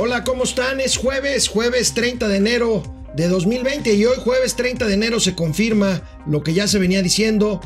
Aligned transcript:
Hola, 0.00 0.22
¿cómo 0.22 0.44
están? 0.44 0.80
Es 0.80 0.96
jueves, 0.96 1.48
jueves 1.48 1.92
30 1.92 2.28
de 2.28 2.36
enero 2.36 2.84
de 3.16 3.26
2020 3.26 3.94
y 3.94 4.06
hoy 4.06 4.16
jueves 4.22 4.54
30 4.54 4.86
de 4.86 4.94
enero 4.94 5.18
se 5.18 5.34
confirma 5.34 6.02
lo 6.24 6.44
que 6.44 6.54
ya 6.54 6.68
se 6.68 6.78
venía 6.78 7.02
diciendo. 7.02 7.60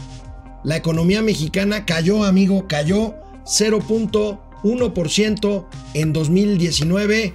La 0.64 0.78
economía 0.78 1.20
mexicana 1.20 1.84
cayó, 1.84 2.24
amigo, 2.24 2.66
cayó 2.66 3.16
0.1% 3.44 5.66
en 5.92 6.14
2019 6.14 7.34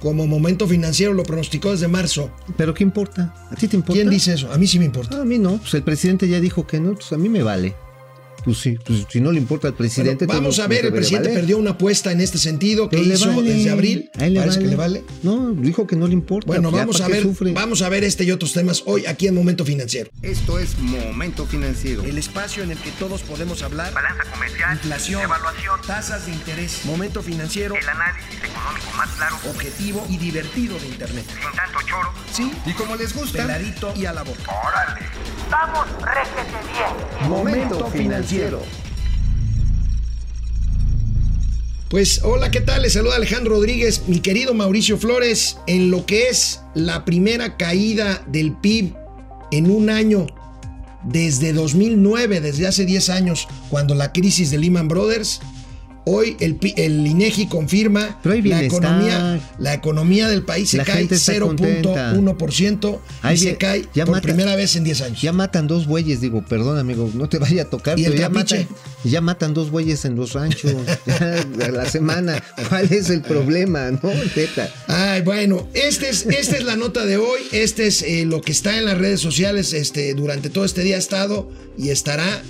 como 0.00 0.26
momento 0.26 0.66
financiero 0.66 1.12
lo 1.12 1.24
pronosticó 1.24 1.72
desde 1.72 1.88
marzo. 1.88 2.30
¿Pero 2.56 2.72
qué 2.72 2.82
importa? 2.82 3.34
¿A 3.50 3.56
ti 3.56 3.68
te 3.68 3.76
importa? 3.76 3.92
¿Quién 3.92 4.08
dice 4.08 4.32
eso? 4.32 4.50
A 4.50 4.56
mí 4.56 4.66
sí 4.66 4.78
me 4.78 4.86
importa. 4.86 5.20
a 5.20 5.24
mí 5.26 5.36
no. 5.36 5.58
Pues 5.58 5.74
el 5.74 5.82
presidente 5.82 6.26
ya 6.26 6.40
dijo 6.40 6.66
que 6.66 6.80
no, 6.80 6.94
pues 6.94 7.12
a 7.12 7.18
mí 7.18 7.28
me 7.28 7.42
vale. 7.42 7.74
Pues 8.44 8.58
sí, 8.58 8.78
pues 8.84 9.06
si 9.08 9.20
no 9.20 9.32
le 9.32 9.38
importa 9.38 9.68
al 9.68 9.74
presidente. 9.74 10.26
vamos 10.26 10.58
a 10.58 10.66
ver, 10.66 10.86
el 10.86 10.92
presidente 10.92 11.30
perdió 11.30 11.58
una 11.58 11.72
apuesta 11.72 12.12
en 12.12 12.20
este 12.20 12.38
sentido 12.38 12.88
que 12.88 12.98
hizo 12.98 13.42
desde 13.42 13.70
abril. 13.70 14.10
Parece 14.16 14.58
que 14.58 14.66
le 14.66 14.76
vale. 14.76 15.04
No, 15.22 15.52
dijo 15.52 15.86
que 15.86 15.96
no 15.96 16.06
le 16.06 16.14
importa. 16.14 16.46
Bueno, 16.46 16.70
vamos 16.70 17.00
a 17.00 17.08
ver, 17.08 17.26
vamos 17.52 17.82
a 17.82 17.88
ver 17.88 18.04
este 18.04 18.24
y 18.24 18.30
otros 18.30 18.52
temas 18.52 18.82
hoy 18.86 19.06
aquí 19.06 19.26
en 19.26 19.34
Momento 19.34 19.64
Financiero. 19.64 20.10
Esto 20.22 20.58
es 20.58 20.78
Momento 20.78 21.46
Financiero. 21.46 22.02
El 22.04 22.18
espacio 22.18 22.62
en 22.62 22.70
el 22.70 22.78
que 22.78 22.90
todos 22.92 23.22
podemos 23.22 23.62
hablar. 23.62 23.92
Balanza 23.92 24.24
comercial. 24.30 24.74
Inflación. 24.74 25.22
Evaluación. 25.22 25.80
Tasas 25.86 26.26
de 26.26 26.32
interés. 26.32 26.80
Momento 26.84 27.22
Financiero. 27.22 27.74
El 27.74 27.88
análisis 27.88 28.40
económico 28.60 28.96
más 28.96 29.10
claro. 29.10 29.36
Objetivo 29.48 30.06
y 30.08 30.16
divertido 30.18 30.78
de 30.78 30.86
Internet. 30.88 31.24
Sin 31.28 31.56
tanto 31.56 31.78
choro. 31.86 32.12
Sí. 32.32 32.52
Y 32.66 32.72
como 32.72 32.96
les 32.96 33.14
gusta. 33.14 33.38
Peladito 33.38 33.92
y 33.96 34.06
a 34.06 34.12
la 34.12 34.22
boca. 34.22 34.42
Órale. 34.66 35.06
Vamos, 35.50 35.86
réjete 36.02 36.58
bien. 36.72 37.30
Momento 37.30 37.86
Financiero. 37.90 38.62
Pues 41.88 42.20
hola, 42.22 42.52
¿qué 42.52 42.60
tal? 42.60 42.82
Les 42.82 42.92
saluda 42.92 43.16
Alejandro 43.16 43.56
Rodríguez, 43.56 44.02
mi 44.06 44.20
querido 44.20 44.54
Mauricio 44.54 44.96
Flores, 44.96 45.58
en 45.66 45.90
lo 45.90 46.06
que 46.06 46.28
es 46.28 46.60
la 46.72 47.04
primera 47.04 47.56
caída 47.56 48.22
del 48.28 48.52
PIB 48.52 48.94
en 49.50 49.68
un 49.68 49.90
año 49.90 50.26
desde 51.02 51.52
2009, 51.52 52.40
desde 52.40 52.68
hace 52.68 52.84
10 52.84 53.10
años, 53.10 53.48
cuando 53.70 53.96
la 53.96 54.12
crisis 54.12 54.52
de 54.52 54.58
Lehman 54.58 54.86
Brothers 54.86 55.40
Hoy 56.06 56.36
el, 56.40 56.58
el 56.76 57.06
INEGI 57.06 57.46
confirma 57.46 58.18
la 58.24 58.64
economía, 58.64 59.40
la 59.58 59.74
economía 59.74 60.28
del 60.28 60.42
país 60.42 60.70
se 60.70 60.78
cae 60.78 61.06
0.1% 61.06 62.98
y 63.32 63.36
se 63.36 63.56
cae 63.56 63.84
por 64.06 64.22
primera 64.22 64.56
vez 64.56 64.76
en 64.76 64.84
10 64.84 65.00
años. 65.02 65.20
Ya 65.20 65.32
matan 65.32 65.66
dos 65.66 65.86
bueyes, 65.86 66.20
digo, 66.20 66.42
perdón 66.44 66.78
amigo, 66.78 67.10
no 67.14 67.28
te 67.28 67.38
vaya 67.38 67.62
a 67.62 67.64
tocar, 67.66 67.98
¿Y 67.98 68.04
pero 68.04 68.14
el 68.14 68.20
ya, 68.20 68.28
matan, 68.30 68.66
ya 69.04 69.20
matan 69.20 69.52
dos 69.52 69.70
bueyes 69.70 70.04
en 70.06 70.16
los 70.16 70.32
ranchos 70.32 70.74
a 71.62 71.68
la 71.68 71.84
semana. 71.84 72.42
¿Cuál 72.68 72.90
es 72.92 73.10
el 73.10 73.20
problema, 73.20 73.90
no? 73.90 74.10
Ay, 74.86 75.20
bueno, 75.22 75.68
este 75.74 76.08
es, 76.08 76.24
esta 76.26 76.56
es 76.56 76.64
la 76.64 76.76
nota 76.76 77.04
de 77.04 77.18
hoy, 77.18 77.40
este 77.52 77.86
es 77.86 78.02
eh, 78.02 78.24
lo 78.24 78.40
que 78.40 78.52
está 78.52 78.78
en 78.78 78.86
las 78.86 78.96
redes 78.96 79.20
sociales, 79.20 79.74
este, 79.74 80.14
durante 80.14 80.48
todo 80.50 80.64
este 80.64 80.82
día 80.82 80.96
ha 80.96 80.98
estado 80.98 81.50
y 81.76 81.90
estará 81.90 82.42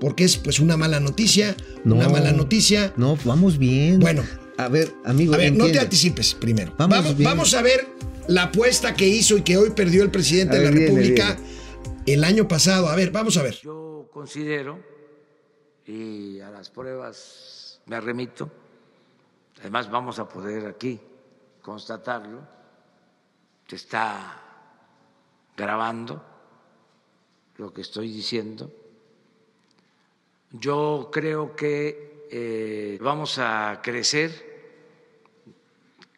porque 0.00 0.24
es 0.24 0.36
pues 0.36 0.60
una 0.60 0.76
mala 0.76 1.00
noticia, 1.00 1.56
una 1.84 2.08
mala 2.08 2.32
noticia. 2.32 2.92
No, 2.96 3.16
vamos 3.24 3.58
bien. 3.58 4.00
Bueno, 4.00 4.22
a 4.56 4.68
ver, 4.68 4.92
amigo. 5.04 5.34
A 5.34 5.38
ver, 5.38 5.52
no 5.52 5.66
te 5.66 5.78
anticipes 5.78 6.34
primero. 6.34 6.74
Vamos, 6.78 7.16
vamos, 7.18 7.54
a 7.54 7.62
ver 7.62 7.86
la 8.28 8.44
apuesta 8.44 8.94
que 8.94 9.06
hizo 9.06 9.36
y 9.36 9.42
que 9.42 9.56
hoy 9.56 9.70
perdió 9.70 10.02
el 10.02 10.10
presidente 10.10 10.58
de 10.58 10.64
la 10.64 10.70
República 10.70 11.36
el 12.06 12.24
año 12.24 12.46
pasado. 12.48 12.88
A 12.88 12.96
ver, 12.96 13.10
vamos 13.10 13.36
a 13.36 13.42
ver. 13.42 13.56
Yo 13.62 14.08
considero, 14.12 14.78
y 15.86 16.40
a 16.40 16.50
las 16.50 16.70
pruebas 16.70 17.80
me 17.86 18.00
remito, 18.00 18.50
además 19.60 19.90
vamos 19.90 20.18
a 20.18 20.28
poder 20.28 20.66
aquí 20.66 21.00
constatarlo, 21.62 22.40
que 23.66 23.76
está 23.76 24.42
grabando 25.56 26.22
lo 27.56 27.72
que 27.72 27.80
estoy 27.80 28.12
diciendo 28.12 28.70
yo 30.58 31.10
creo 31.12 31.54
que 31.54 32.26
eh, 32.30 32.98
vamos 33.00 33.38
a 33.38 33.80
crecer 33.82 34.56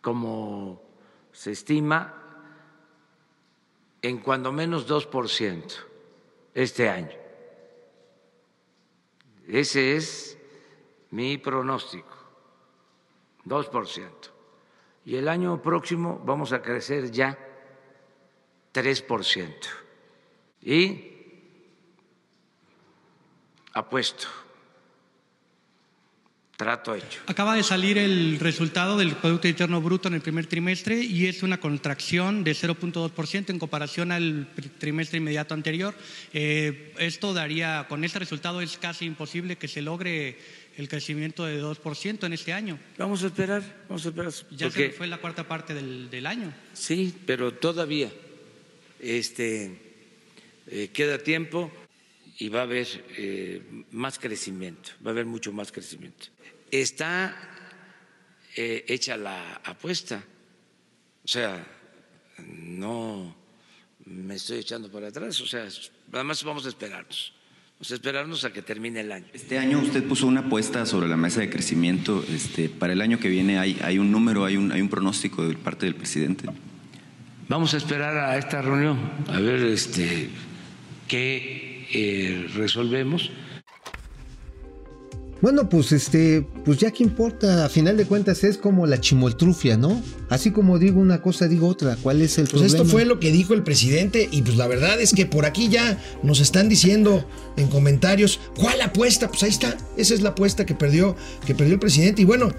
como 0.00 0.82
se 1.32 1.52
estima 1.52 2.14
en 4.02 4.18
cuando 4.18 4.52
menos 4.52 4.88
2% 4.88 5.64
este 6.54 6.88
año. 6.88 7.16
Ese 9.46 9.96
es 9.96 10.38
mi 11.10 11.38
pronóstico, 11.38 12.14
2%. 13.44 14.10
Y 15.04 15.16
el 15.16 15.28
año 15.28 15.62
próximo 15.62 16.20
vamos 16.24 16.52
a 16.52 16.60
crecer 16.60 17.10
ya 17.10 17.38
3%. 18.74 19.54
Y 20.62 21.17
apuesto. 23.78 24.26
Trato 26.56 26.92
hecho. 26.92 27.20
Acaba 27.28 27.54
de 27.54 27.62
salir 27.62 27.98
el 27.98 28.40
resultado 28.40 28.98
del 28.98 29.14
Producto 29.14 29.46
Interno 29.46 29.80
Bruto 29.80 30.08
en 30.08 30.14
el 30.14 30.20
primer 30.20 30.46
trimestre 30.46 31.00
y 31.00 31.26
es 31.26 31.44
una 31.44 31.60
contracción 31.60 32.42
de 32.42 32.50
0.2% 32.50 33.50
en 33.50 33.60
comparación 33.60 34.10
al 34.10 34.48
trimestre 34.78 35.18
inmediato 35.18 35.54
anterior. 35.54 35.94
Eh, 36.32 36.94
esto 36.98 37.32
daría, 37.32 37.86
con 37.88 38.02
este 38.02 38.18
resultado 38.18 38.60
es 38.60 38.76
casi 38.76 39.04
imposible 39.04 39.54
que 39.54 39.68
se 39.68 39.82
logre 39.82 40.36
el 40.76 40.88
crecimiento 40.88 41.44
de 41.44 41.62
2% 41.62 42.26
en 42.26 42.32
este 42.32 42.52
año. 42.52 42.76
Vamos 42.96 43.22
a 43.22 43.28
esperar, 43.28 43.62
vamos 43.88 44.04
a 44.04 44.08
esperar. 44.08 44.32
Ya 44.50 44.68
se 44.68 44.90
fue 44.90 45.06
la 45.06 45.18
cuarta 45.18 45.46
parte 45.46 45.74
del, 45.74 46.10
del 46.10 46.26
año. 46.26 46.52
Sí, 46.72 47.14
pero 47.24 47.54
todavía 47.54 48.10
este, 48.98 49.80
eh, 50.66 50.90
queda 50.92 51.18
tiempo 51.18 51.70
y 52.38 52.48
va 52.48 52.60
a 52.60 52.62
haber 52.62 52.86
eh, 53.16 53.84
más 53.90 54.18
crecimiento, 54.18 54.90
va 55.04 55.10
a 55.10 55.12
haber 55.12 55.26
mucho 55.26 55.52
más 55.52 55.72
crecimiento. 55.72 56.28
Está 56.70 57.36
eh, 58.56 58.84
hecha 58.86 59.16
la 59.16 59.54
apuesta, 59.64 60.22
o 61.24 61.28
sea, 61.28 61.66
no 62.38 63.36
me 64.06 64.36
estoy 64.36 64.58
echando 64.58 64.90
para 64.90 65.08
atrás, 65.08 65.40
o 65.40 65.46
sea, 65.46 65.66
además 66.12 66.42
vamos 66.44 66.64
a 66.66 66.68
esperarnos. 66.68 67.34
Vamos 67.78 67.92
a 67.92 67.94
esperarnos 67.94 68.44
a 68.44 68.52
que 68.52 68.60
termine 68.60 69.00
el 69.00 69.12
año. 69.12 69.26
Este 69.32 69.56
año 69.56 69.78
usted 69.78 70.02
puso 70.02 70.26
una 70.26 70.40
apuesta 70.40 70.84
sobre 70.84 71.06
la 71.06 71.16
mesa 71.16 71.38
de 71.40 71.48
crecimiento. 71.48 72.24
Este, 72.28 72.68
para 72.68 72.92
el 72.92 73.00
año 73.00 73.20
que 73.20 73.28
viene 73.28 73.56
hay, 73.56 73.78
hay 73.84 74.00
un 74.00 74.10
número, 74.10 74.44
hay 74.44 74.56
un, 74.56 74.72
hay 74.72 74.80
un 74.80 74.88
pronóstico 74.88 75.46
de 75.46 75.54
parte 75.54 75.86
del 75.86 75.94
presidente. 75.94 76.48
Vamos 77.48 77.74
a 77.74 77.76
esperar 77.76 78.16
a 78.16 78.36
esta 78.36 78.62
reunión, 78.62 78.98
a 79.28 79.38
ver 79.38 79.62
este, 79.62 80.28
qué 81.06 81.67
eh, 81.92 82.46
resolvemos. 82.54 83.30
Bueno, 85.40 85.68
pues 85.68 85.92
este, 85.92 86.44
pues 86.64 86.78
ya 86.78 86.90
que 86.90 87.04
importa, 87.04 87.64
a 87.64 87.68
final 87.68 87.96
de 87.96 88.06
cuentas 88.06 88.42
es 88.42 88.58
como 88.58 88.86
la 88.86 89.00
chimoltrufia, 89.00 89.76
¿no? 89.76 90.02
Así 90.30 90.50
como 90.50 90.80
digo 90.80 91.00
una 91.00 91.22
cosa, 91.22 91.46
digo 91.46 91.68
otra. 91.68 91.96
¿Cuál 92.02 92.22
es 92.22 92.38
el 92.38 92.44
pues 92.44 92.62
problema? 92.62 92.76
esto 92.76 92.84
fue 92.84 93.04
lo 93.04 93.20
que 93.20 93.30
dijo 93.30 93.54
el 93.54 93.62
presidente 93.62 94.28
y 94.32 94.42
pues 94.42 94.56
la 94.56 94.66
verdad 94.66 95.00
es 95.00 95.12
que 95.12 95.26
por 95.26 95.46
aquí 95.46 95.68
ya 95.68 96.02
nos 96.24 96.40
están 96.40 96.68
diciendo 96.68 97.24
en 97.56 97.68
comentarios, 97.68 98.40
¿cuál 98.56 98.80
apuesta? 98.80 99.28
Pues 99.28 99.44
ahí 99.44 99.50
está, 99.50 99.76
esa 99.96 100.14
es 100.14 100.22
la 100.22 100.30
apuesta 100.30 100.66
que 100.66 100.74
perdió, 100.74 101.14
que 101.46 101.54
perdió 101.54 101.74
el 101.74 101.80
presidente 101.80 102.22
y 102.22 102.24
bueno, 102.24 102.52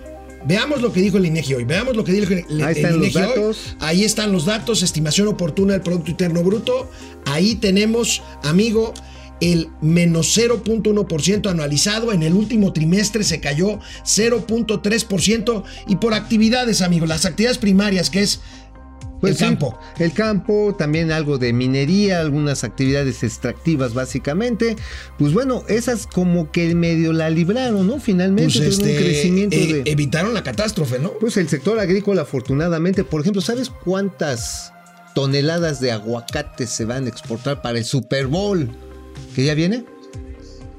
Veamos 0.46 0.82
lo 0.82 0.94
que 0.94 1.02
dijo 1.02 1.18
el 1.18 1.26
INEGI 1.26 1.56
hoy. 1.56 1.64
Veamos 1.66 1.98
lo 1.98 2.06
que 2.06 2.14
dijo 2.14 2.32
el, 2.32 2.64
Ahí 2.64 2.76
están 2.78 2.98
los 2.98 3.14
datos. 3.14 3.76
Ahí 3.82 4.06
están 4.06 4.32
los 4.32 4.46
datos, 4.46 4.84
estimación 4.84 5.28
oportuna 5.28 5.74
del 5.74 5.82
Producto 5.82 6.12
Interno 6.12 6.44
Bruto. 6.44 6.90
Ahí 7.26 7.56
tenemos, 7.56 8.24
amigo, 8.44 8.94
el 9.42 9.70
menos 9.82 10.38
0.1% 10.38 11.50
anualizado. 11.50 12.12
En 12.12 12.24
el 12.24 12.34
último 12.34 12.74
trimestre 12.74 13.24
se 13.24 13.40
cayó 13.40 13.80
0.3% 14.04 15.64
y 15.88 15.96
por 15.98 16.14
actividades, 16.14 16.82
amigos, 16.82 17.10
las 17.10 17.26
actividades 17.26 17.58
primarias, 17.58 18.10
que 18.10 18.22
es 18.22 18.42
pues 19.20 19.34
el 19.34 19.48
campo. 19.48 19.78
El 19.98 20.14
campo, 20.14 20.76
también 20.78 21.12
algo 21.12 21.38
de 21.38 21.52
minería, 21.52 22.22
algunas 22.22 22.64
actividades 22.64 23.24
extractivas 23.24 23.94
básicamente. 23.94 24.78
Pues 25.18 25.34
bueno, 25.34 25.64
esas 25.68 26.08
como 26.08 26.52
que 26.52 26.74
medio 26.74 27.12
la 27.12 27.30
libraron, 27.30 27.86
¿no? 27.86 28.00
Finalmente 28.00 28.60
pues 28.60 28.78
un 28.80 28.88
este, 28.88 28.98
crecimiento 28.98 29.56
eh, 29.58 29.84
de... 29.84 29.92
Evitaron 29.92 30.34
la 30.34 30.44
catástrofe, 30.44 31.00
¿no? 31.00 31.12
Pues 31.20 31.38
el 31.38 31.50
sector 31.50 31.80
agrícola 31.80 32.22
afortunadamente, 32.22 33.04
por 33.04 33.22
ejemplo, 33.22 33.42
¿sabes 33.42 33.70
cuántas 33.70 34.72
toneladas 35.16 35.82
de 35.82 35.92
aguacate 35.92 36.66
se 36.66 36.86
van 36.86 37.06
a 37.06 37.10
exportar 37.10 37.62
para 37.62 37.78
el 37.78 37.86
Super 37.86 38.28
Bowl? 38.28 38.70
¿Que 39.36 39.46
ya 39.46 39.54
viene? 39.54 39.86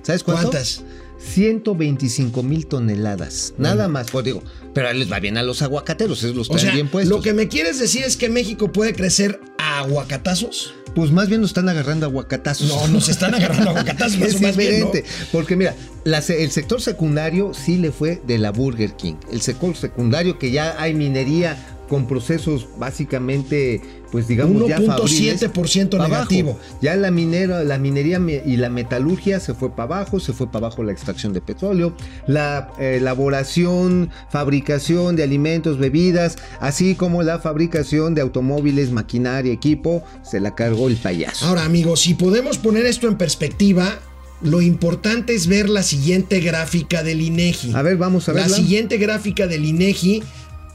¿Sabes 0.02 0.25
cuánto? 0.25 0.50
¿Cuántas? 0.50 0.82
125 1.20 2.43
mil 2.43 2.67
toneladas. 2.67 3.55
Nada 3.58 3.88
más. 3.88 4.11
Pues 4.11 4.25
digo, 4.25 4.43
pero 4.75 4.93
les 4.93 5.11
va 5.11 5.20
bien 5.20 5.37
a 5.37 5.43
los 5.43 5.62
aguacateros, 5.62 6.23
esos 6.23 6.35
los 6.35 6.49
traen 6.49 6.58
O 6.58 6.62
sea, 6.62 6.75
bien 6.75 6.88
puestos. 6.88 7.17
lo 7.17 7.23
que 7.23 7.35
me 7.35 7.49
quieres 7.49 7.79
decir 7.79 8.05
es 8.05 8.17
que 8.17 8.29
México 8.29 8.73
puede 8.73 8.94
crecer 8.94 9.41
a 9.58 9.81
aguacatazos. 9.81 10.75
Pues 10.94 11.12
más 11.12 11.29
bien 11.29 11.41
nos 11.41 11.50
están 11.50 11.69
agarrando 11.69 12.06
aguacatazos. 12.06 12.69
No, 12.69 12.88
nos 12.88 13.08
están 13.08 13.35
agarrando 13.35 13.70
aguacatazos. 13.70 14.20
es 14.20 14.41
más 14.41 14.56
bien, 14.56 14.81
¿no? 14.81 14.87
diferente. 14.87 15.05
Porque 15.31 15.56
mira, 15.56 15.76
la 16.05 16.19
el 16.19 16.50
sector 16.50 16.81
secundario 16.81 17.52
sí 17.55 17.76
le 17.76 17.93
fue 17.93 18.20
de 18.26 18.38
la 18.38 18.50
Burger 18.50 18.94
King. 18.94 19.14
El 19.31 19.41
sector 19.41 19.76
secundario 19.76 20.38
que 20.38 20.50
ya 20.50 20.81
hay 20.81 20.94
minería 20.94 21.56
con 21.90 22.06
procesos 22.06 22.69
básicamente, 22.78 23.82
pues 24.12 24.28
digamos 24.28 24.69
ya 24.69 24.81
fabriles, 24.81 25.42
1.7% 25.42 25.90
pa' 25.90 25.96
abajo. 25.96 26.08
negativo. 26.12 26.58
Ya 26.81 26.94
la 26.94 27.10
minera, 27.10 27.64
la 27.64 27.78
minería 27.78 28.20
y 28.46 28.56
la 28.56 28.70
metalurgia 28.70 29.40
se 29.40 29.54
fue 29.54 29.70
para 29.70 29.96
abajo, 29.96 30.20
se 30.20 30.32
fue 30.32 30.46
para 30.46 30.69
abajo 30.69 30.84
la 30.84 30.92
extracción 30.92 31.32
de 31.32 31.40
petróleo, 31.40 31.92
la 32.28 32.70
eh, 32.78 32.98
elaboración, 32.98 34.10
fabricación 34.31 35.16
de 35.16 35.25
alimentos, 35.25 35.78
bebidas, 35.78 36.37
así 36.60 36.94
como 36.94 37.25
la 37.25 37.40
fabricación 37.40 38.14
de 38.14 38.20
automóviles, 38.22 38.92
maquinaria, 38.92 39.52
equipo, 39.52 40.04
se 40.22 40.38
la 40.38 40.54
cargó 40.54 40.87
el 40.88 40.96
payaso. 40.96 41.44
Ahora, 41.46 41.64
amigos, 41.64 42.00
si 42.00 42.14
podemos 42.14 42.56
poner 42.58 42.87
esto 42.87 43.08
en 43.08 43.16
perspectiva, 43.19 43.98
lo 44.42 44.62
importante 44.62 45.34
es 45.34 45.48
ver 45.48 45.69
la 45.69 45.82
siguiente 45.82 46.38
gráfica 46.38 47.02
del 47.02 47.20
INEGI. 47.20 47.72
A 47.75 47.82
ver, 47.82 47.96
vamos 47.96 48.28
a 48.28 48.32
La 48.32 48.42
verla. 48.42 48.56
siguiente 48.56 48.96
gráfica 48.96 49.48
del 49.48 49.64
INEGI 49.64 50.22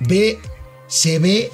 ve, 0.01 0.37
se 0.87 1.19
ve 1.19 1.51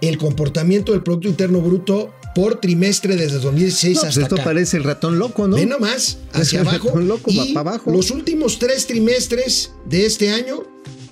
el 0.00 0.18
comportamiento 0.18 0.92
del 0.92 1.02
Producto 1.02 1.28
Interno 1.28 1.60
Bruto 1.60 2.12
por 2.34 2.60
trimestre 2.60 3.16
desde 3.16 3.38
2016 3.38 3.94
No, 3.96 4.00
pues 4.02 4.08
hasta 4.10 4.22
esto 4.22 4.34
acá. 4.36 4.44
parece 4.44 4.76
el 4.76 4.84
ratón 4.84 5.18
loco, 5.18 5.48
¿no? 5.48 5.56
Ve 5.56 5.66
nomás, 5.66 6.18
hacia 6.32 6.60
abajo. 6.60 6.88
ratón 6.88 7.08
loco, 7.08 7.30
va 7.36 7.44
y 7.44 7.52
pa' 7.54 7.60
abajo. 7.60 7.90
Los 7.90 8.10
últimos 8.10 8.58
tres 8.58 8.86
trimestres 8.86 9.72
de 9.84 10.06
este 10.06 10.30
año, 10.30 10.62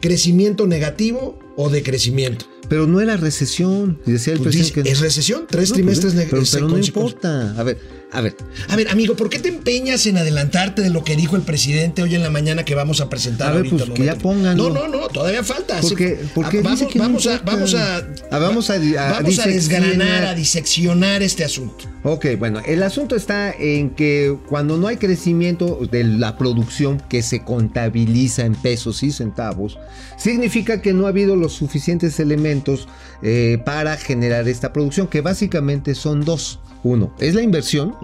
crecimiento 0.00 0.66
negativo 0.66 1.38
o 1.56 1.70
decrecimiento. 1.70 2.46
Pero 2.68 2.86
no 2.86 3.00
era 3.00 3.16
recesión. 3.16 3.98
Decía 4.06 4.34
el 4.34 4.38
Pues 4.40 4.54
presidente 4.54 4.80
dice, 4.80 4.82
que 4.82 4.90
es 4.92 5.00
recesión, 5.00 5.46
tres 5.48 5.70
No, 5.70 5.74
trimestres 5.74 6.12
pues, 6.14 6.26
pero, 6.30 6.42
neg- 6.42 6.50
pero 6.52 6.68
no 6.68 6.78
importa. 6.78 7.54
A 7.58 7.62
ver, 7.64 7.78
a 8.12 8.20
ver. 8.22 8.36
A 8.68 8.76
ver, 8.76 8.88
amigo, 8.88 9.16
¿por 9.16 9.28
qué 9.28 9.38
te 9.38 9.48
empeñas 9.48 10.06
en 10.06 10.16
adelantarte 10.16 10.82
de 10.82 10.90
lo 10.90 11.04
que 11.04 11.14
dijo 11.16 11.36
el 11.36 11.42
presidente 11.42 12.02
hoy 12.02 12.14
en 12.14 12.22
la 12.22 12.30
mañana 12.30 12.64
que 12.64 12.74
vamos 12.74 13.00
a 13.00 13.08
presentar 13.08 13.48
A 13.48 13.50
ver, 13.52 13.58
ahorita? 13.66 13.84
pues, 13.86 13.98
que 13.98 14.04
ya 14.06 14.16
pónganlo. 14.16 14.70
No, 14.70 14.88
no, 14.88 15.00
no, 15.00 15.08
todavía 15.08 15.44
falta. 15.44 15.78
Porque, 15.80 16.18
Ah, 16.36 16.48
dice 16.50 16.62
vamos, 16.62 16.94
no 16.94 17.02
vamos 17.02 17.26
a, 17.26 17.38
vamos 17.44 17.74
a, 17.74 17.96
Ah, 18.30 18.38
vamos 18.38 18.70
a, 18.70 18.74
a 18.74 19.12
vamos 19.12 19.38
a 19.38 19.46
desgranar, 19.46 20.24
a 20.24 20.34
diseccionar 20.34 21.22
este 21.22 21.44
asunto. 21.44 21.84
Ok, 22.04 22.26
bueno, 22.38 22.60
el 22.66 22.82
asunto 22.82 23.16
está 23.16 23.50
en 23.52 23.90
que 23.90 24.34
cuando 24.48 24.76
no 24.78 24.86
hay 24.88 24.96
crecimiento 24.96 25.80
de 25.90 26.04
la 26.04 26.38
producción 26.38 27.00
que 27.08 27.22
se 27.22 27.44
contabiliza 27.44 28.44
en 28.46 28.54
pesos 28.54 29.02
y 29.02 29.10
centavos, 29.10 29.78
significa 30.16 30.80
que 30.80 30.94
no 30.94 31.06
ha 31.06 31.10
habido 31.10 31.36
los 31.36 31.52
suficientes 31.52 32.18
elementos 32.20 32.88
eh, 33.22 33.58
para 33.64 33.96
generar 33.96 34.48
esta 34.48 34.72
producción, 34.72 35.08
que 35.08 35.20
básicamente 35.20 35.94
son 35.94 36.24
dos. 36.24 36.60
Uno 36.82 37.12
es 37.18 37.34
la 37.34 37.42
inversión 37.42 37.94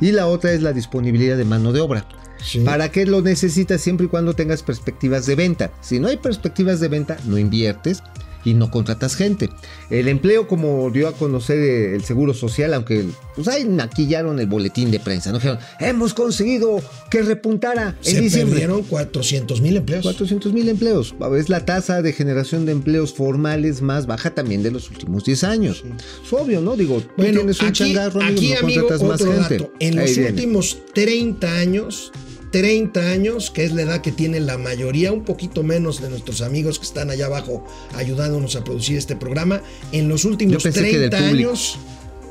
y 0.00 0.12
la 0.12 0.26
otra 0.26 0.52
es 0.52 0.62
la 0.62 0.72
disponibilidad 0.72 1.36
de 1.36 1.44
mano 1.44 1.72
de 1.72 1.80
obra. 1.80 2.06
Sí. 2.42 2.60
¿Para 2.60 2.90
qué 2.90 3.06
lo 3.06 3.22
necesitas 3.22 3.80
siempre 3.80 4.06
y 4.06 4.08
cuando 4.10 4.34
tengas 4.34 4.62
perspectivas 4.62 5.24
de 5.26 5.34
venta? 5.34 5.70
Si 5.80 5.98
no 5.98 6.08
hay 6.08 6.18
perspectivas 6.18 6.78
de 6.78 6.88
venta, 6.88 7.16
no 7.24 7.38
inviertes 7.38 8.02
y 8.44 8.54
no 8.54 8.70
contratas 8.70 9.16
gente. 9.16 9.50
El 9.90 10.08
empleo, 10.08 10.46
como 10.48 10.90
dio 10.90 11.08
a 11.08 11.12
conocer 11.12 11.58
eh, 11.58 11.94
el 11.94 12.04
Seguro 12.04 12.34
Social, 12.34 12.74
aunque 12.74 13.04
pues 13.34 13.48
ahí 13.48 13.64
maquillaron 13.64 14.38
el 14.38 14.46
boletín 14.46 14.90
de 14.90 15.00
prensa, 15.00 15.30
¿no? 15.32 15.38
Dijeron, 15.38 15.58
hemos 15.80 16.14
conseguido 16.14 16.80
que 17.10 17.22
repuntara 17.22 17.96
en 18.04 18.14
Se 18.14 18.20
diciembre. 18.20 18.60
perdieron 18.60 18.82
400 18.82 19.60
mil 19.60 19.76
empleos. 19.76 20.02
400 20.02 20.52
mil 20.52 20.68
empleos. 20.68 21.14
Es 21.36 21.48
la 21.48 21.64
tasa 21.64 22.02
de 22.02 22.12
generación 22.12 22.66
de 22.66 22.72
empleos 22.72 23.14
formales 23.14 23.80
más 23.82 24.06
baja 24.06 24.30
también 24.34 24.62
de 24.62 24.70
los 24.70 24.90
últimos 24.90 25.24
10 25.24 25.44
años. 25.44 25.82
Es 26.24 26.32
obvio, 26.32 26.60
¿no? 26.60 26.76
Digo, 26.76 27.00
tú 27.00 27.08
Bueno, 27.16 27.38
tienes 27.40 27.60
un 27.60 27.68
aquí, 27.68 27.78
changarro, 27.78 28.20
amigo, 28.20 28.36
aquí, 28.38 28.52
no 28.52 28.58
amigo, 28.60 28.88
contratas 28.88 29.28
más 29.28 29.48
gente. 29.48 29.70
En 29.80 29.98
Ahí 29.98 30.06
los 30.06 30.16
viene. 30.16 30.30
últimos 30.30 30.78
30 30.94 31.56
años, 31.58 32.12
30 32.54 33.10
años, 33.10 33.50
que 33.50 33.64
es 33.64 33.72
la 33.72 33.82
edad 33.82 34.00
que 34.00 34.12
tiene 34.12 34.38
la 34.38 34.58
mayoría, 34.58 35.10
un 35.10 35.24
poquito 35.24 35.64
menos 35.64 36.00
de 36.00 36.08
nuestros 36.08 36.40
amigos 36.40 36.78
que 36.78 36.84
están 36.84 37.10
allá 37.10 37.26
abajo 37.26 37.64
ayudándonos 37.96 38.54
a 38.54 38.62
producir 38.62 38.96
este 38.96 39.16
programa, 39.16 39.60
en 39.90 40.08
los 40.08 40.24
últimos 40.24 40.52
Yo 40.52 40.60
pensé 40.60 40.88
que 40.88 40.96
del 40.96 41.10
30 41.10 41.30
público. 41.30 41.50
años, 41.50 41.78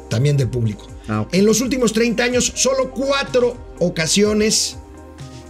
también 0.10 0.38
del 0.38 0.48
público. 0.48 0.88
Ah. 1.10 1.28
En 1.34 1.46
los 1.46 1.60
últimos 1.60 1.92
30 1.92 2.24
años, 2.24 2.54
solo 2.56 2.92
cuatro 2.92 3.58
ocasiones, 3.80 4.78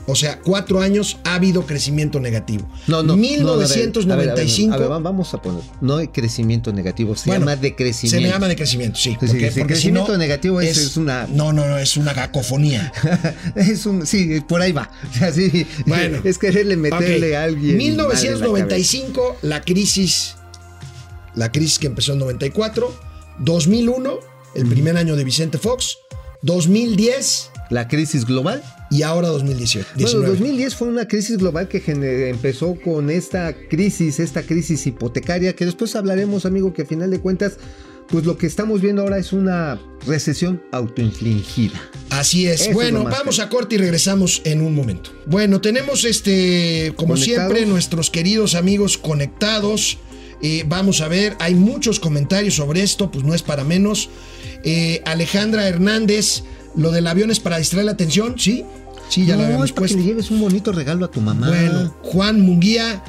o 0.06 0.16
sea, 0.16 0.40
cuatro 0.40 0.82
años, 0.82 1.18
ha 1.24 1.36
habido 1.36 1.66
crecimiento 1.66 2.20
negativo. 2.20 2.68
No, 2.88 3.04
no. 3.04 3.16
1995. 3.16 4.06
no, 4.08 4.14
a 4.14 4.18
ver, 4.18 4.30
a 4.30 4.34
ver, 4.36 4.44
a 4.44 4.78
ver, 4.78 4.86
a 4.86 4.90
ver, 4.96 5.04
vamos 5.04 5.34
a 5.34 5.42
poner. 5.42 5.62
No 5.82 5.98
hay 5.98 6.10
crecimiento 6.10 6.74
negativo, 6.74 7.16
se 7.16 7.30
Bueno, 7.30 7.46
llama 7.46 7.56
decrecimiento. 7.56 8.18
Se 8.18 8.22
le 8.22 8.30
llama 8.30 8.48
decrecimiento, 8.48 8.98
sí. 9.00 9.12
Porque, 9.20 9.28
sí, 9.28 9.34
porque 9.34 9.50
si 9.52 9.64
crecimiento 9.64 10.12
no, 10.12 10.18
negativo 10.18 10.60
es- 10.62 10.78
es 10.78 10.98
una- 10.98 11.26
No, 11.28 11.54
no, 11.54 11.68
no, 11.68 11.78
es 11.78 11.96
una 11.98 12.14
cacofonía. 12.14 12.92
es 13.56 13.86
un, 13.86 14.06
sí, 14.06 14.42
por 14.42 14.62
ahí 14.62 14.72
va. 14.72 14.90
O 15.10 15.14
sea, 15.18 15.32
sí, 15.32 15.66
Bueno. 15.86 16.20
es 16.24 16.38
quererle 16.38 16.76
meterle 16.76 17.30
Ok. 17.30 17.36
a 17.36 17.44
alguien. 17.44 17.78
mal 17.78 17.82
en 17.86 17.98
la 17.98 18.04
1995, 18.08 19.38
la, 19.42 19.62
crisis, 19.62 20.36
la 21.36 21.52
crisis 21.52 21.80
que 21.80 21.88
empezó 21.88 22.14
en 22.14 22.20
94, 22.20 22.94
2001, 23.40 24.20
el 24.56 24.66
primer 24.68 24.98
año 24.98 25.16
de 25.16 25.24
Vicente 25.24 25.58
Fox, 25.58 25.98
2010 26.42 27.50
cabeza. 27.54 27.54
La 27.70 27.88
crisis 27.88 28.26
global. 28.26 28.62
Y 28.94 29.02
ahora 29.02 29.30
2018. 29.30 29.88
Bueno, 29.96 30.08
19. 30.08 30.28
2010 30.38 30.76
fue 30.76 30.88
una 30.88 31.08
crisis 31.08 31.38
global 31.38 31.68
que 31.68 31.82
empezó 32.30 32.76
con 32.76 33.10
esta 33.10 33.54
crisis, 33.54 34.20
esta 34.20 34.44
crisis 34.44 34.86
hipotecaria, 34.86 35.56
que 35.56 35.66
después 35.66 35.96
hablaremos, 35.96 36.46
amigo, 36.46 36.74
que 36.74 36.84
a 36.84 36.86
final 36.86 37.10
de 37.10 37.20
cuentas, 37.20 37.58
pues 38.08 38.26
lo 38.26 38.38
que 38.38 38.46
estamos 38.46 38.82
viendo 38.82 39.02
ahora 39.02 39.18
es 39.18 39.34
una 39.34 39.82
recesión 40.06 40.62
autoinfligida. 40.72 41.82
Así 42.12 42.46
es. 42.46 42.62
Eso 42.62 42.74
bueno, 42.74 43.04
vamos 43.06 43.40
a 43.40 43.50
corte 43.50 43.76
y 43.76 43.78
regresamos 43.80 44.44
en 44.44 44.62
un 44.62 44.76
momento. 44.76 45.10
Bueno, 45.26 45.60
tenemos 45.60 46.06
este, 46.06 46.94
como 46.96 47.16
¿Conectados? 47.16 47.52
siempre, 47.52 47.66
nuestros 47.66 48.12
queridos 48.12 48.54
amigos 48.54 49.00
conectados. 49.00 49.98
Eh, 50.44 50.66
vamos 50.68 51.02
a 51.02 51.08
ver, 51.08 51.36
hay 51.40 51.56
muchos 51.56 52.00
comentarios 52.00 52.56
sobre 52.56 52.84
esto, 52.84 53.10
pues 53.10 53.24
no 53.24 53.34
es 53.34 53.42
para 53.42 53.64
menos. 53.64 54.10
Eh, 54.64 55.02
Alejandra 55.06 55.68
Hernández, 55.68 56.44
lo 56.76 56.92
del 56.92 57.08
avión 57.08 57.32
es 57.32 57.40
para 57.40 57.58
distraer 57.58 57.86
la 57.86 57.94
atención, 57.94 58.38
¿sí? 58.38 58.66
Sí, 59.10 59.26
ya 59.26 59.36
lo 59.36 59.42
no, 59.42 59.46
habíamos 59.46 59.66
es 59.68 59.72
para 59.74 59.88
que 59.88 59.94
le 59.96 60.04
lleves 60.04 60.32
un 60.32 60.40
bonito 60.42 60.72
regalo 60.72 61.06
a 61.06 61.12
tu 61.12 61.22
mamá. 61.22 61.48
Bueno, 61.50 61.94
Juan 62.02 62.42
Munguía, 62.42 63.04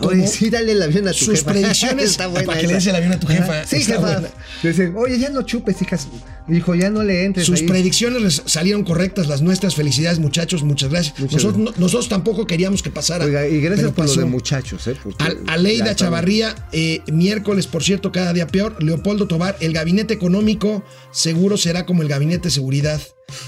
Oye, 0.00 0.28
sí, 0.28 0.48
dale 0.48 0.70
el 0.72 0.80
avión 0.82 1.08
a 1.08 1.10
tu 1.12 1.24
sus 1.24 1.38
jefa. 1.40 1.50
predicciones 1.52 2.10
Está 2.12 2.28
buena 2.28 2.46
para 2.46 2.60
que 2.60 2.68
le 2.68 2.74
des 2.74 2.86
el 2.86 2.94
avión 2.94 3.12
a 3.12 3.18
tu 3.18 3.26
jefa. 3.26 3.66
Sí, 3.66 3.76
está 3.78 3.94
jefa. 3.94 4.22
Dice, 4.62 4.92
oye, 4.94 5.18
ya 5.18 5.28
no 5.30 5.42
chupes, 5.42 5.82
hijas. 5.82 6.06
Dijo, 6.46 6.76
ya 6.76 6.88
no 6.88 7.02
le 7.02 7.24
entres 7.24 7.46
Sus 7.46 7.62
ahí. 7.62 7.66
predicciones 7.66 8.22
les 8.22 8.42
salieron 8.46 8.84
correctas, 8.84 9.26
las 9.26 9.42
nuestras. 9.42 9.74
Felicidades, 9.74 10.20
muchachos, 10.20 10.62
muchas 10.62 10.90
gracias. 10.90 11.18
Muchas 11.18 11.32
nosotros, 11.42 11.56
gracias. 11.62 11.78
no- 11.80 11.84
nosotros 11.84 12.08
tampoco 12.08 12.46
queríamos 12.46 12.80
que 12.84 12.90
pasara. 12.90 13.24
Oiga, 13.24 13.48
y 13.48 13.60
gracias 13.60 13.90
por 13.90 14.04
lo 14.04 14.08
pasó. 14.10 14.20
de 14.20 14.26
muchachos, 14.26 14.86
¿eh? 14.86 14.94
ya 15.18 15.52
Aleida. 15.52 15.96
Chavarría, 15.96 16.54
eh, 16.70 17.02
miércoles, 17.10 17.66
por 17.66 17.82
cierto, 17.82 18.12
cada 18.12 18.32
día 18.32 18.46
peor. 18.46 18.80
Leopoldo 18.80 19.26
Tobar, 19.26 19.56
el 19.58 19.72
gabinete 19.72 20.14
económico 20.14 20.84
seguro 21.10 21.56
será 21.56 21.86
como 21.86 22.02
el 22.02 22.08
gabinete 22.08 22.44
de 22.44 22.50
seguridad 22.52 23.00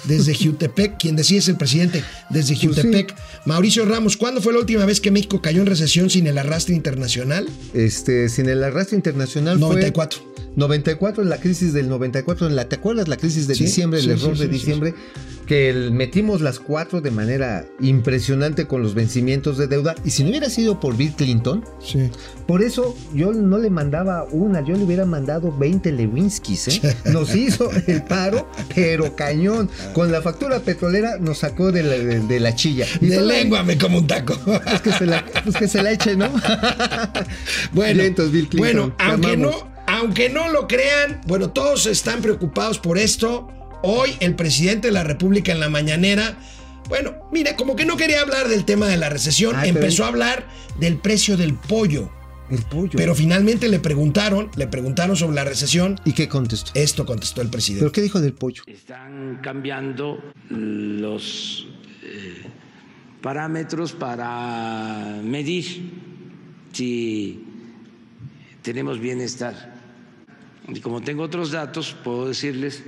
desde 0.04 0.34
Jutepec. 0.34 0.98
Quien 0.98 1.16
decía 1.16 1.38
es 1.38 1.48
el 1.48 1.56
presidente 1.56 2.04
desde 2.28 2.54
Pues 2.54 2.60
sí. 2.60 2.82
Jutepec. 2.82 3.14
Mauricio 3.44 3.84
Ramos, 3.84 4.16
¿cuándo 4.16 4.40
fue 4.40 4.52
la 4.52 4.58
última 4.60 4.84
vez 4.84 5.00
que 5.00 5.10
México 5.10 5.40
cayó 5.40 5.60
en 5.60 5.66
recesión 5.66 6.10
sin 6.10 6.26
el 6.26 6.38
arrastre 6.38 6.74
internacional? 6.74 7.48
Este, 7.74 8.28
sin 8.28 8.48
el 8.48 8.62
arrastre 8.62 8.96
internacional 8.96 9.58
94. 9.58 10.20
fue 10.20 10.29
94 10.56 11.22
en 11.22 11.28
la 11.30 11.38
crisis 11.38 11.72
del 11.72 11.88
94, 11.88 12.46
en 12.46 12.56
la 12.56 12.68
¿te 12.68 12.76
acuerdas 12.76 13.08
la 13.08 13.16
crisis 13.16 13.46
de 13.46 13.54
Sí, 13.54 13.64
diciembre, 13.64 14.00
el 14.00 14.04
sí, 14.06 14.10
error 14.12 14.36
sí, 14.36 14.42
de 14.42 14.48
diciembre 14.48 14.94
que 15.46 15.68
el- 15.68 15.90
metimos 15.90 16.40
las 16.42 16.60
cuatro 16.60 17.00
de 17.00 17.10
manera 17.10 17.64
impresionante 17.80 18.66
con 18.66 18.82
los 18.82 18.94
vencimientos 18.94 19.58
de 19.58 19.66
deuda 19.66 19.96
y 20.04 20.10
si 20.10 20.22
no 20.22 20.30
hubiera 20.30 20.48
sido 20.48 20.78
por 20.78 20.96
Bill 20.96 21.12
Clinton, 21.12 21.64
por 22.46 22.62
eso 22.62 22.96
yo 23.14 23.32
no 23.32 23.58
le 23.58 23.68
mandaba 23.70 24.24
una, 24.30 24.60
yo 24.64 24.76
le 24.76 24.84
hubiera 24.84 25.04
mandado 25.06 25.56
20 25.56 25.90
Lewinskis, 25.92 26.68
¿eh? 26.68 26.96
Nos 27.12 27.34
hizo 27.34 27.68
el 27.86 28.02
paro, 28.04 28.48
pero 28.74 29.16
cañón. 29.16 29.68
Con 29.92 30.12
la 30.12 30.22
factura 30.22 30.60
petrolera 30.60 31.18
nos 31.18 31.38
sacó 31.38 31.72
de 31.72 31.82
la, 31.82 31.90
de, 31.98 32.20
de 32.20 32.40
la 32.40 32.54
chilla. 32.54 32.86
Y 33.00 33.06
De 33.06 33.16
todavía- 33.16 33.38
lengua 33.42 33.62
me 33.64 33.76
como 33.78 33.98
un 33.98 34.06
taco. 34.06 34.36
Pues 34.44 34.80
que 34.82 34.92
se 34.92 35.06
la, 35.06 35.24
pues 35.44 35.56
que 35.56 35.66
se 35.68 35.82
la 35.82 35.90
eche, 35.92 36.16
¿no? 36.16 36.28
Bueno, 37.72 38.02
Vientos, 38.02 38.30
Bill 38.30 38.48
Clinton, 38.48 38.58
bueno 38.58 38.94
aunque, 38.98 39.32
amamos. 39.32 39.52
no, 39.64 39.69
aunque 40.00 40.30
no 40.30 40.48
lo 40.48 40.66
crean, 40.66 41.20
bueno, 41.26 41.50
todos 41.50 41.86
están 41.86 42.22
preocupados 42.22 42.78
por 42.78 42.98
esto. 42.98 43.48
Hoy 43.82 44.16
el 44.20 44.34
presidente 44.34 44.88
de 44.88 44.92
la 44.92 45.04
República 45.04 45.52
en 45.52 45.60
la 45.60 45.68
mañanera, 45.68 46.38
bueno, 46.88 47.14
mire, 47.30 47.54
como 47.54 47.76
que 47.76 47.84
no 47.84 47.96
quería 47.96 48.22
hablar 48.22 48.48
del 48.48 48.64
tema 48.64 48.88
de 48.88 48.96
la 48.96 49.10
recesión, 49.10 49.54
Ay, 49.56 49.68
pero 49.68 49.80
empezó 49.80 50.04
a 50.04 50.08
hablar 50.08 50.46
del 50.78 50.96
precio 50.96 51.36
del 51.36 51.54
pollo. 51.54 52.10
El 52.50 52.62
pollo. 52.62 52.92
Pero 52.96 53.14
finalmente 53.14 53.68
le 53.68 53.78
preguntaron, 53.78 54.50
le 54.56 54.66
preguntaron 54.66 55.16
sobre 55.16 55.36
la 55.36 55.44
recesión. 55.44 56.00
¿Y 56.04 56.14
qué 56.14 56.28
contestó? 56.28 56.72
Esto 56.74 57.06
contestó 57.06 57.42
el 57.42 57.48
presidente. 57.48 57.84
¿Pero 57.84 57.92
qué 57.92 58.00
dijo 58.00 58.20
del 58.20 58.32
pollo? 58.32 58.62
Están 58.66 59.38
cambiando 59.42 60.18
los 60.48 61.68
eh, 62.02 62.42
parámetros 63.22 63.92
para 63.92 65.20
medir 65.22 65.92
si 66.72 67.44
tenemos 68.62 68.98
bienestar. 68.98 69.79
Y 70.72 70.80
como 70.80 71.00
tengo 71.00 71.22
otros 71.22 71.50
datos, 71.50 71.96
puedo 72.04 72.28
decirles 72.28 72.82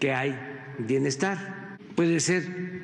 que 0.00 0.12
hay 0.12 0.38
bienestar. 0.78 1.78
Puede 1.94 2.20
ser 2.20 2.82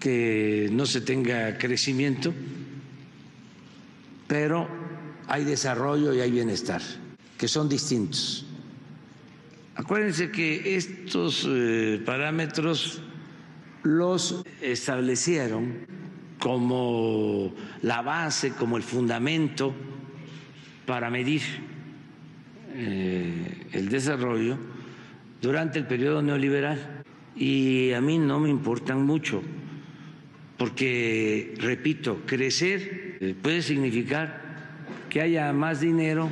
que 0.00 0.68
no 0.72 0.86
se 0.86 1.00
tenga 1.00 1.56
crecimiento, 1.58 2.32
pero 4.26 4.68
hay 5.26 5.44
desarrollo 5.44 6.12
y 6.12 6.20
hay 6.20 6.30
bienestar, 6.30 6.82
que 7.38 7.48
son 7.48 7.68
distintos. 7.68 8.46
Acuérdense 9.76 10.30
que 10.30 10.76
estos 10.76 11.46
eh, 11.48 12.02
parámetros 12.04 13.00
los 13.82 14.44
establecieron 14.60 15.86
como 16.38 17.54
la 17.82 18.02
base, 18.02 18.50
como 18.52 18.76
el 18.76 18.82
fundamento 18.82 19.74
para 20.86 21.10
medir 21.10 21.42
eh, 22.74 23.68
el 23.72 23.88
desarrollo 23.88 24.58
durante 25.40 25.78
el 25.78 25.86
periodo 25.86 26.22
neoliberal. 26.22 27.04
Y 27.36 27.92
a 27.92 28.00
mí 28.00 28.18
no 28.18 28.38
me 28.38 28.48
importan 28.48 29.04
mucho, 29.04 29.42
porque, 30.56 31.54
repito, 31.58 32.22
crecer 32.26 33.18
eh, 33.20 33.34
puede 33.40 33.62
significar 33.62 34.44
que 35.08 35.20
haya 35.20 35.52
más 35.52 35.80
dinero 35.80 36.30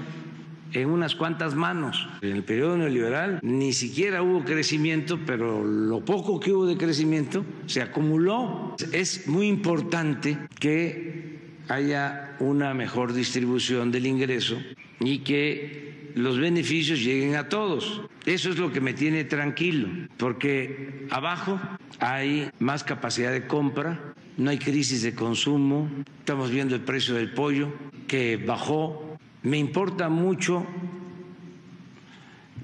en 0.72 0.88
unas 0.88 1.14
cuantas 1.14 1.54
manos. 1.54 2.08
En 2.22 2.32
el 2.32 2.44
periodo 2.44 2.76
neoliberal 2.76 3.40
ni 3.42 3.72
siquiera 3.72 4.22
hubo 4.22 4.44
crecimiento, 4.44 5.18
pero 5.26 5.64
lo 5.64 6.04
poco 6.04 6.40
que 6.40 6.52
hubo 6.52 6.66
de 6.66 6.76
crecimiento 6.76 7.44
se 7.66 7.82
acumuló. 7.82 8.76
Es 8.92 9.26
muy 9.28 9.48
importante 9.48 10.38
que 10.58 11.40
haya 11.68 12.36
una 12.40 12.74
mejor 12.74 13.12
distribución 13.12 13.90
del 13.92 14.06
ingreso 14.06 14.58
y 15.00 15.18
que 15.18 15.91
los 16.14 16.38
beneficios 16.38 17.02
lleguen 17.02 17.36
a 17.36 17.48
todos. 17.48 18.02
Eso 18.24 18.50
es 18.50 18.58
lo 18.58 18.72
que 18.72 18.80
me 18.80 18.94
tiene 18.94 19.24
tranquilo, 19.24 19.88
porque 20.16 21.06
abajo 21.10 21.60
hay 21.98 22.50
más 22.58 22.84
capacidad 22.84 23.32
de 23.32 23.46
compra, 23.46 24.14
no 24.36 24.50
hay 24.50 24.58
crisis 24.58 25.02
de 25.02 25.14
consumo, 25.14 25.88
estamos 26.18 26.50
viendo 26.50 26.74
el 26.74 26.82
precio 26.82 27.14
del 27.14 27.32
pollo 27.32 27.72
que 28.06 28.36
bajó 28.36 29.12
me 29.42 29.58
importa 29.58 30.08
mucho 30.08 30.64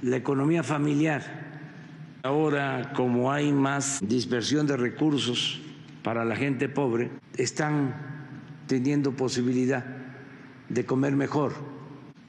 la 0.02 0.17
economía 0.17 0.62
familiar. 0.62 1.49
Ahora, 2.23 2.93
como 2.95 3.33
hay 3.33 3.52
más 3.52 3.99
dispersión 4.00 4.67
de 4.67 4.76
recursos 4.76 5.61
para 6.05 6.25
la 6.25 6.37
gente 6.37 6.69
pobre, 6.69 7.11
están 7.37 7.97
teniendo 8.69 9.12
posibilidad 9.12 9.85
de 10.69 10.85
comer 10.85 11.17
mejor. 11.17 11.55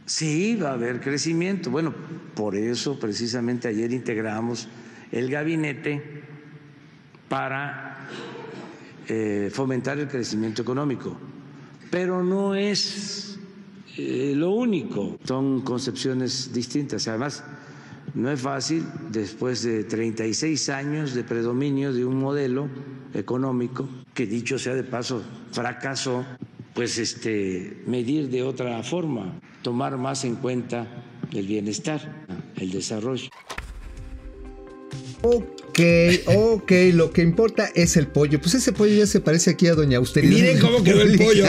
Sí, 0.10 0.56
va 0.56 0.72
a 0.72 0.74
haber 0.74 1.00
crecimiento. 1.00 1.70
Bueno, 1.70 1.94
por 2.34 2.56
eso 2.56 3.00
precisamente 3.00 3.68
ayer 3.68 3.94
integramos 3.94 4.68
el 5.12 5.30
gabinete 5.30 6.01
para 7.30 8.08
eh, 9.08 9.51
fomentar 9.54 10.00
el 10.00 10.08
crecimiento 10.08 10.63
económico. 10.63 11.16
Pero 11.92 12.24
no 12.24 12.56
es 12.56 13.38
eh, 13.98 14.34
lo 14.36 14.50
único. 14.50 15.20
Son 15.25 15.62
concepciones 15.62 16.51
distintas. 16.51 17.08
Además, 17.08 17.44
no 18.16 18.32
es 18.32 18.42
fácil, 18.42 18.84
después 19.12 19.62
de 19.62 19.84
36 19.84 20.70
años 20.70 21.13
de 21.13 21.24
predominio 21.24 21.94
de 21.94 22.04
un 22.04 22.18
modelo 22.18 22.68
económico, 23.13 23.88
que 24.16 24.25
dicho 24.25 24.58
sea 24.58 24.74
de 24.74 24.84
paso, 24.84 25.22
fracasó, 25.51 26.25
pues 26.79 26.98
este, 26.98 27.74
medir 27.88 28.29
de 28.29 28.41
otra 28.41 28.81
forma, 28.83 29.38
tomar 29.63 29.98
más 29.98 30.24
en 30.24 30.36
cuenta 30.36 30.88
el 31.33 31.45
bienestar, 31.45 32.25
el 32.55 32.71
desarrollo. 32.71 33.27
Ok, 35.21 35.79
ok, 36.27 36.71
lo 36.93 37.12
que 37.12 37.21
importa 37.21 37.69
es 37.75 37.98
el 37.98 38.07
pollo. 38.07 38.39
Pues 38.39 38.53
ese 38.53 38.71
pollo 38.71 38.93
ya 38.93 39.07
se 39.07 39.19
parece 39.19 39.50
aquí 39.50 39.67
a 39.67 39.75
Doña 39.75 39.98
Austeridad. 39.98 40.33
Miren 40.33 40.59
cómo 40.59 40.81
quedó 40.81 41.01
el 41.01 41.17
pollo. 41.17 41.45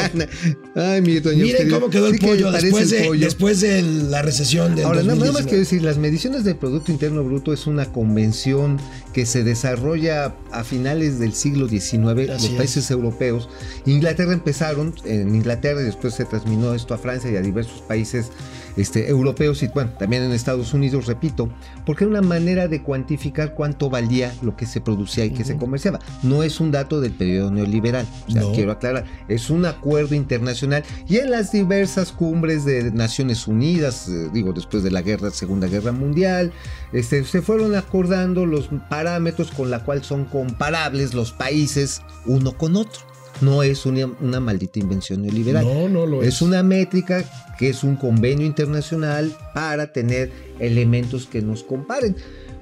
Ay, 0.75 1.01
mi 1.03 1.21
Doña 1.21 1.45
Miren 1.45 1.51
Austeridad. 1.53 1.79
cómo 1.79 1.91
quedó 1.91 2.07
el 2.09 2.15
Sí 2.15 2.27
pollo 2.27 2.51
después, 2.51 2.93
el 2.93 2.99
de, 2.99 3.07
pollo. 3.07 3.25
después 3.25 3.61
de 3.61 3.83
la 3.83 4.23
recesión 4.23 4.75
del 4.75 4.87
Ahora, 4.87 5.03
nada 5.03 5.15
más 5.15 5.29
2019. 5.33 5.49
quiero 5.49 5.61
decir, 5.61 5.83
las 5.83 5.99
mediciones 5.99 6.43
del 6.43 6.57
Producto 6.57 6.91
Interno 6.91 7.23
Bruto 7.23 7.53
es 7.53 7.69
una 7.69 7.87
convención 7.87 8.79
que 9.13 9.27
se 9.27 9.45
desarrolla 9.45 10.35
a 10.53 10.65
finales 10.65 11.19
del 11.19 11.33
siglo 11.33 11.69
XIX, 11.69 12.29
los 12.29 12.45
es. 12.45 12.51
países 12.51 12.91
europeos. 12.91 13.49
Inglaterra 13.87 14.33
empezaron, 14.33 14.95
en 15.05 15.35
Inglaterra 15.35 15.81
y 15.81 15.85
después 15.85 16.15
se 16.15 16.25
transminó 16.25 16.75
esto 16.75 16.95
a 16.95 16.99
Francia 16.99 17.31
y 17.31 17.37
a 17.37 17.41
diversos 17.41 17.83
países 17.83 18.31
este, 18.77 19.09
europeos 19.09 19.63
y 19.63 19.69
bueno, 19.69 19.91
también 19.99 20.23
en 20.23 20.33
Estados 20.33 20.73
Unidos, 20.75 21.07
repito, 21.07 21.49
porque 21.85 22.05
era 22.05 22.11
una 22.11 22.23
manera 22.23 22.69
de 22.69 22.83
cuantificar 22.83 23.55
cuánto 23.55 23.91
valía 23.91 24.33
lo 24.43 24.57
que 24.57 24.67
se 24.67 24.81
producía 24.81 25.25
y 25.25 25.31
que 25.31 25.45
se 25.45 25.57
comerciaba. 25.57 25.99
No 26.23 26.43
es 26.43 26.61
un 26.61 26.71
dato 26.71 27.01
del 27.01 27.13
periodo 27.13 27.51
neoliberal, 27.51 28.07
o 28.29 28.31
sea, 28.31 28.43
No. 28.43 28.53
quiero 28.53 28.73
aclarar, 28.73 29.05
es 29.29 29.51
un 29.51 29.67
acuerdo 29.67 30.15
internacional 30.15 30.85
y 31.09 31.17
en 31.19 31.31
las 31.31 31.53
diversas 31.53 32.13
cumbres 32.13 32.65
de 32.65 32.91
Naciones 32.93 33.47
Unidas, 33.49 34.09
eh, 34.09 34.29
digo, 34.33 34.53
después 34.53 34.83
de 34.83 34.91
la 34.91 35.03
guerra, 35.03 35.31
Segunda 35.31 35.67
Guerra 35.67 35.93
Mundial, 35.93 36.53
este, 36.93 37.25
se 37.25 37.43
fueron 37.43 37.75
acordando 37.75 38.47
los 38.47 38.71
parámetros 39.01 39.51
con 39.51 39.71
la 39.71 39.83
cual 39.83 40.05
son 40.05 40.27
comparables 40.27 41.15
los 41.15 41.33
países 41.33 42.03
uno 42.27 42.53
con 42.53 42.77
otro. 42.77 43.01
No 43.41 43.63
es 43.63 43.87
una, 43.87 44.05
una 44.21 44.41
maldita 44.41 44.79
invención 44.79 45.23
neoliberal. 45.23 45.65
No, 45.65 45.89
no 45.89 46.05
lo 46.05 46.23
es. 46.23 46.29
Es 46.29 46.43
una 46.43 46.63
métrica 46.63 47.25
que 47.59 47.71
es 47.71 47.83
un 47.83 47.97
convenio 47.97 48.47
internacional 48.47 49.35
para 49.55 49.93
tener 49.93 50.31
elementos 50.59 51.27
que 51.27 51.41
nos 51.41 51.63
comparen. 51.63 52.15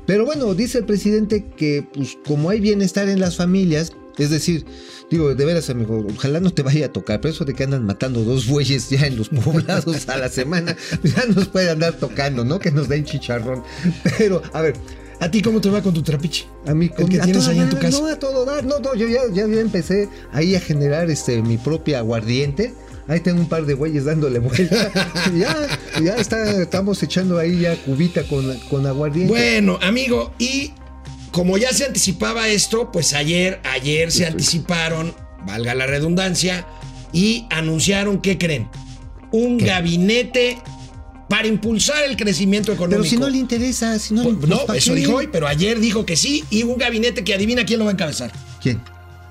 Pero 0.07 0.25
bueno, 0.25 0.55
dice 0.55 0.79
el 0.79 0.85
presidente 0.85 1.45
que 1.57 1.85
pues 1.93 2.17
como 2.25 2.51
hay 2.51 2.61
bienestar 2.61 3.09
en 3.09 3.19
las 3.19 3.35
familias, 3.35 3.93
es 4.17 4.31
decir, 4.31 4.65
digo, 5.11 5.35
de 5.35 5.45
veras 5.45 5.71
amigo, 5.71 6.07
ojalá 6.15 6.39
no 6.39 6.53
te 6.53 6.63
vaya 6.63 6.87
a 6.87 6.93
tocar, 6.93 7.21
pero 7.21 7.35
eso 7.35 7.45
de 7.45 7.55
que 7.55 7.65
andan 7.65 7.85
matando 7.85 8.23
dos 8.23 8.47
bueyes 8.47 8.91
ya 8.91 9.07
en 9.07 9.17
los 9.17 9.29
poblados 9.29 10.09
a 10.09 10.17
la 10.17 10.29
semana, 10.29 10.77
ya 11.03 11.25
nos 11.27 11.49
puede 11.49 11.71
andar 11.71 11.95
tocando, 11.95 12.45
¿no? 12.45 12.61
Que 12.61 12.71
nos 12.71 12.89
den 12.89 13.05
chicharrón. 13.05 13.65
Pero, 14.19 14.43
a 14.53 14.63
ver, 14.63 14.75
¿A 15.21 15.31
ti 15.31 15.43
cómo 15.43 15.61
te 15.61 15.69
va 15.69 15.83
con 15.83 15.93
tu 15.93 16.03
trapiche? 16.03 16.47
a 16.67 16.75
mí 16.75 16.91
El 16.97 17.09
que 17.09 17.19
tienes 17.19 17.47
ahí 17.49 17.59
en 17.59 17.71
tu 17.71 17.79
casa. 17.79 17.99
No, 17.99 18.07
a 18.07 18.19
todo 18.19 18.45
dar. 18.45 18.65
No, 18.65 18.79
no, 18.79 18.95
yo 18.95 19.09
ya, 19.09 19.23
ya, 19.33 19.47
ya 19.47 19.61
empecé 19.61 20.09
ahí 20.33 20.55
a 20.55 20.61
generar 20.61 21.11
este 21.11 21.43
mi 21.43 21.57
propia 21.57 21.99
aguardiente. 21.99 22.75
Ahí 23.09 23.21
tengo 23.21 23.41
un 23.41 23.49
par 23.49 23.65
de 23.65 23.75
güeyes 23.75 24.05
dándole 24.05 24.39
vuelta. 24.39 24.93
ya, 25.37 25.57
ya 26.03 26.17
está, 26.17 26.63
estamos 26.63 27.03
echando 27.03 27.39
ahí 27.39 27.61
ya 27.61 27.75
cubita 27.77 28.23
con, 28.25 28.57
con 28.71 28.87
aguardiente. 28.87 29.33
Bueno, 29.33 29.79
amigo, 29.83 30.33
y 30.39 30.73
como 31.33 31.59
ya 31.59 31.73
se 31.73 31.87
anticipaba 31.87 32.49
esto, 32.49 32.93
pues 32.93 33.15
ayer, 33.15 33.61
ayer 33.65 34.13
se 34.13 34.27
anticiparon, 34.27 35.15
valga 35.47 35.75
la 35.75 35.87
redundancia, 35.87 36.67
y 37.13 37.47
anunciaron, 37.51 38.21
¿qué 38.21 38.39
creen? 38.39 38.69
Un 39.31 39.59
gabinete 39.59 40.59
para 41.29 41.47
impulsar 41.47 42.05
el 42.05 42.17
crecimiento 42.17 42.73
económico. 42.73 43.03
Pero 43.03 43.11
si 43.11 43.17
no 43.19 43.29
le 43.29 43.39
interesa, 43.39 43.99
si 43.99 44.15
no 44.15 44.23
le 44.25 44.33
Pues, 44.35 44.49
no, 44.49 44.65
¿para 44.67 44.79
eso 44.79 44.95
qué? 44.95 45.01
dijo 45.01 45.15
hoy, 45.17 45.29
pero 45.31 45.47
ayer 45.47 45.79
dijo 45.81 46.07
que 46.07 46.17
sí, 46.17 46.45
y 46.51 46.63
un 46.63 46.79
gabinete 46.79 47.23
que 47.25 47.35
adivina 47.35 47.65
quién 47.67 47.79
lo 47.79 47.85
va 47.85 47.91
a 47.91 47.95
encabezar. 47.95 48.33
¿Quién? 48.63 48.81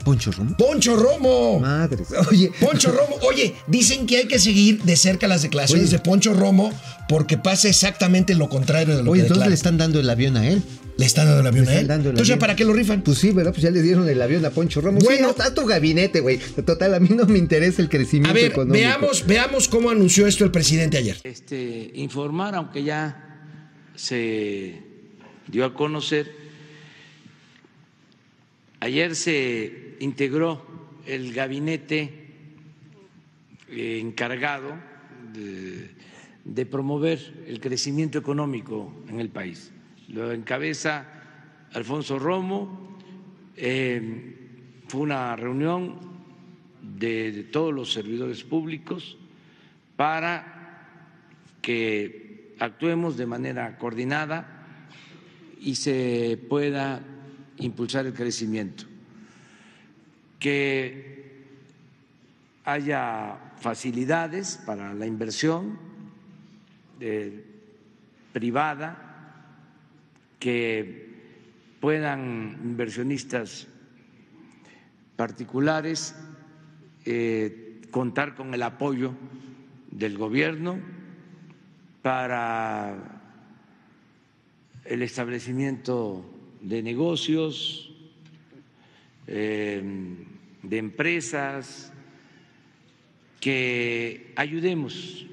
¿Poncho 0.04 0.32
Romo? 0.32 0.56
Poncho 0.56 0.96
Romo. 0.96 1.60
Madre. 1.60 2.04
Oye. 2.32 2.52
Poncho 2.62 2.92
Romo, 2.92 3.18
oye, 3.28 3.56
dicen 3.68 4.06
que 4.08 4.18
hay 4.18 4.28
que 4.28 4.40
seguir 4.40 4.82
de 4.84 4.96
cerca 4.96 5.28
las 5.28 5.42
declaraciones 5.42 5.88
Oye. 5.90 5.98
de 5.98 6.00
Poncho 6.00 6.34
Romo 6.34 6.72
porque 7.10 7.38
pasa 7.38 7.68
exactamente 7.68 8.34
lo 8.34 8.48
contrario 8.48 8.96
de 8.96 9.04
lo 9.04 9.12
Oye, 9.12 9.24
que 9.24 9.28
entonces 9.28 9.30
declara. 9.40 9.50
le 9.50 9.56
están 9.56 9.78
dando 9.78 10.00
el 10.00 10.10
avión 10.10 10.38
a 10.38 10.48
él. 10.48 10.64
Le 10.98 11.06
están 11.06 11.26
dando 11.28 11.42
el 11.42 11.48
avión 11.48 11.68
a 11.68 11.76
él. 11.80 11.90
Entonces. 11.90 12.38
¿para 12.38 12.56
qué 12.56 12.66
lo 12.66 12.74
rifan? 12.74 13.02
Pues 13.04 13.20
sí, 13.20 13.32
¿verdad? 13.32 13.52
Pues 13.52 13.62
ya 13.62 13.70
le 13.72 13.82
dieron 13.82 14.10
el 14.10 14.20
avión 14.22 14.44
a 14.46 14.50
Poncho 14.50 14.82
Ramos. 14.82 15.04
Bueno. 15.04 15.28
sí, 15.28 15.36
está 15.38 15.54
tu 15.54 15.66
gabinete, 15.66 16.22
güey. 16.22 16.40
Total, 16.66 16.94
a 16.96 17.00
mí 17.00 17.10
no 17.12 17.26
me 17.26 17.38
interesa 17.38 17.82
el 17.82 17.90
crecimiento 17.90 18.32
A 18.32 18.34
ver, 18.34 18.46
económico. 18.52 18.74
veamos, 18.74 19.26
veamos 19.28 19.68
cómo 19.68 19.90
anunció 19.92 20.26
esto 20.26 20.44
el 20.44 20.52
presidente 20.52 20.98
ayer. 20.98 21.18
este, 21.24 21.92
informar, 21.94 22.56
aunque 22.56 22.84
ya 22.84 23.44
se 23.96 24.82
dio 25.48 25.66
a 25.66 25.74
conocer, 25.76 26.32
ayer 28.80 29.16
se 29.16 29.96
integró 30.00 30.66
el 31.06 31.34
gabinete 31.34 32.12
eh, 33.70 34.00
encargado 34.02 34.74
de, 35.34 35.90
de 36.44 36.66
promover 36.66 37.20
el 37.48 37.60
crecimiento 37.60 38.18
económico 38.18 38.94
en 39.10 39.20
el 39.20 39.30
país. 39.30 39.72
Lo 40.08 40.32
encabeza 40.32 41.06
Alfonso 41.74 42.18
Romo. 42.20 42.98
eh, 43.56 44.34
fue 44.88 45.02
una 45.02 45.36
reunión 45.36 46.00
de, 46.82 47.44
todos 47.52 47.74
los 47.74 47.92
servidores 47.92 48.44
públicos 48.44 49.18
para 49.96 50.86
que 51.62 52.56
actuemos 52.60 53.18
de 53.18 53.26
manera 53.26 53.78
coordinada 53.78 54.48
y 55.60 55.76
se 55.76 56.40
pueda 56.48 57.02
impulsar 57.58 58.06
el 58.06 58.14
crecimiento, 58.14 58.86
que 60.40 61.44
haya 62.64 63.38
facilidades 63.60 64.62
para 64.66 64.94
la 64.94 65.06
inversión 65.06 65.78
eh, 67.00 67.44
privada, 68.32 69.07
que 70.40 71.08
puedan 71.80 72.60
inversionistas 72.64 73.68
particulares 75.16 76.16
eh, 77.06 77.82
contar 77.92 78.36
con 78.36 78.54
el 78.54 78.64
apoyo 78.64 79.14
del 79.92 80.18
gobierno 80.18 80.80
para 82.02 83.22
el 84.86 85.02
establecimiento 85.02 86.26
de 86.62 86.84
negocios, 86.84 87.94
eh, 89.28 89.82
de 90.64 90.78
empresas, 90.78 91.92
que 93.40 94.34
ayudemos, 94.36 95.26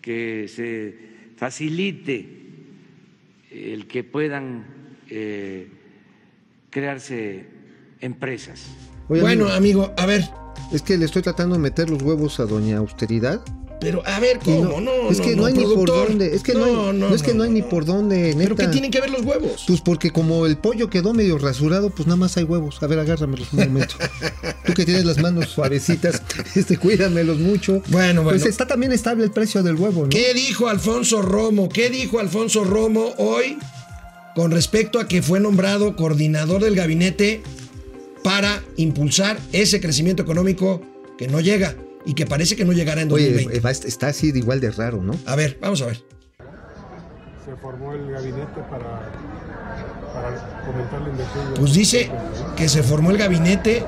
que 0.00 0.48
se 0.48 0.96
facilite 1.36 2.37
el 3.50 3.86
que 3.86 4.04
puedan 4.04 4.64
eh, 5.10 5.68
crearse 6.70 7.46
empresas. 8.00 8.66
Oye, 9.08 9.22
bueno, 9.22 9.48
amigo, 9.48 9.92
a 9.96 10.06
ver, 10.06 10.22
Es 10.72 10.82
que 10.82 10.98
le 10.98 11.06
estoy 11.06 11.22
tratando 11.22 11.54
de 11.54 11.62
meter 11.62 11.88
los 11.88 12.02
huevos 12.02 12.40
a 12.40 12.44
Doña 12.44 12.78
Austeridad. 12.78 13.42
Pero 13.80 14.02
a 14.06 14.18
ver, 14.18 14.40
¿cómo? 14.44 14.80
No, 14.80 15.10
es 15.10 15.20
que 15.20 15.36
no, 15.36 15.46
hay 15.46 15.54
ni 15.54 15.64
por 15.64 15.88
dónde. 15.88 16.34
Es 16.34 16.42
que 16.42 16.54
no, 16.54 16.64
hay, 16.64 16.98
no, 16.98 17.14
es 17.14 17.22
que 17.22 17.34
no, 17.34 17.44
hay 17.44 17.50
ni 17.50 17.60
no. 17.60 17.68
por 17.68 17.84
dónde, 17.84 18.34
neta. 18.34 18.38
¿Pero 18.38 18.56
qué 18.56 18.66
tienen 18.68 18.90
que 18.90 19.00
ver 19.00 19.10
los 19.10 19.22
huevos? 19.22 19.64
Pues 19.66 19.80
porque 19.80 20.10
como 20.10 20.46
el 20.46 20.56
pollo 20.56 20.90
quedó 20.90 21.14
medio 21.14 21.38
rasurado, 21.38 21.90
pues 21.90 22.06
nada 22.06 22.16
más 22.16 22.36
hay 22.36 22.44
huevos. 22.44 22.82
A 22.82 22.86
ver, 22.86 22.98
agárramelos 22.98 23.52
un 23.52 23.60
momento. 23.60 23.94
Tú 24.66 24.74
que 24.74 24.84
tienes 24.84 25.04
las 25.04 25.18
manos 25.18 25.48
suavecitas, 25.48 26.22
este, 26.56 26.76
cuídamelos 26.76 27.38
mucho. 27.38 27.82
Bueno, 27.88 28.22
bueno. 28.22 28.38
Pues 28.38 28.46
está 28.46 28.66
también 28.66 28.92
estable 28.92 29.24
el 29.24 29.30
precio 29.30 29.62
del 29.62 29.76
huevo, 29.76 30.02
¿no? 30.02 30.08
¿Qué 30.08 30.34
dijo 30.34 30.68
Alfonso 30.68 31.22
Romo? 31.22 31.68
¿Qué 31.68 31.88
dijo 31.88 32.18
Alfonso 32.18 32.64
Romo 32.64 33.14
hoy 33.18 33.58
con 34.34 34.50
respecto 34.50 34.98
a 34.98 35.06
que 35.06 35.22
fue 35.22 35.40
nombrado 35.40 35.94
coordinador 35.96 36.62
del 36.62 36.74
gabinete 36.74 37.42
para 38.24 38.62
impulsar 38.76 39.38
ese 39.52 39.80
crecimiento 39.80 40.22
económico 40.22 40.82
que 41.16 41.28
no 41.28 41.40
llega 41.40 41.76
y 42.08 42.14
que 42.14 42.26
parece 42.26 42.56
que 42.56 42.64
no 42.64 42.72
llegará 42.72 43.02
en 43.02 43.12
Oye, 43.12 43.26
2020? 43.32 43.56
eh, 43.56 43.60
va- 43.60 43.70
está 43.70 44.08
así 44.08 44.32
de 44.32 44.38
igual 44.40 44.60
de 44.60 44.70
raro, 44.70 45.02
¿no? 45.02 45.12
A 45.26 45.36
ver, 45.36 45.58
vamos 45.60 45.82
a 45.82 45.86
ver. 45.86 46.02
se 47.44 47.54
formó 47.62 47.92
el 47.94 48.10
gabinete 48.10 48.60
para, 48.70 49.10
para 50.12 50.62
fomentar 50.66 51.00
la 51.02 51.08
inversión. 51.10 51.44
Pues 51.56 51.72
dice 51.74 52.10
que 52.56 52.68
se 52.68 52.82
formó 52.82 53.10
el 53.10 53.18
gabinete, 53.18 53.84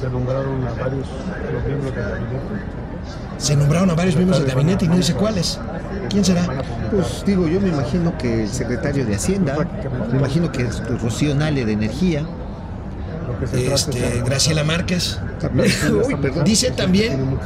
Se 0.00 0.08
nombraron 0.10 0.62
a 0.66 0.70
varios 0.72 1.06
los 1.52 1.64
miembros 1.66 1.94
del 1.94 2.04
gabinete. 2.04 2.38
se 3.38 3.56
nombraron 3.56 3.90
a 3.90 3.94
varios 3.94 4.16
miembros 4.16 4.38
del 4.40 4.48
gabinete 4.48 4.84
y 4.84 4.88
no 4.88 4.96
dice 4.96 5.14
cuáles. 5.14 5.58
¿Quién 6.10 6.24
será? 6.24 6.46
Pues 6.90 7.22
digo, 7.26 7.48
yo 7.48 7.60
me 7.60 7.68
imagino 7.68 8.16
que 8.18 8.42
el 8.44 8.48
secretario 8.50 9.04
de 9.06 9.14
Hacienda, 9.14 9.56
me 10.12 10.18
imagino 10.18 10.52
que 10.52 10.62
es 10.62 10.82
Rocío 11.02 11.34
Nale 11.34 11.64
de 11.64 11.72
Energía. 11.72 12.20
Lo 12.20 12.28
que 12.28 12.28
se 12.28 12.28
trata 12.28 13.33
es 13.33 13.33
Este, 13.52 14.22
Graciela 14.24 14.64
Márquez. 14.64 15.18
Dice 16.44 16.70
también, 16.70 17.38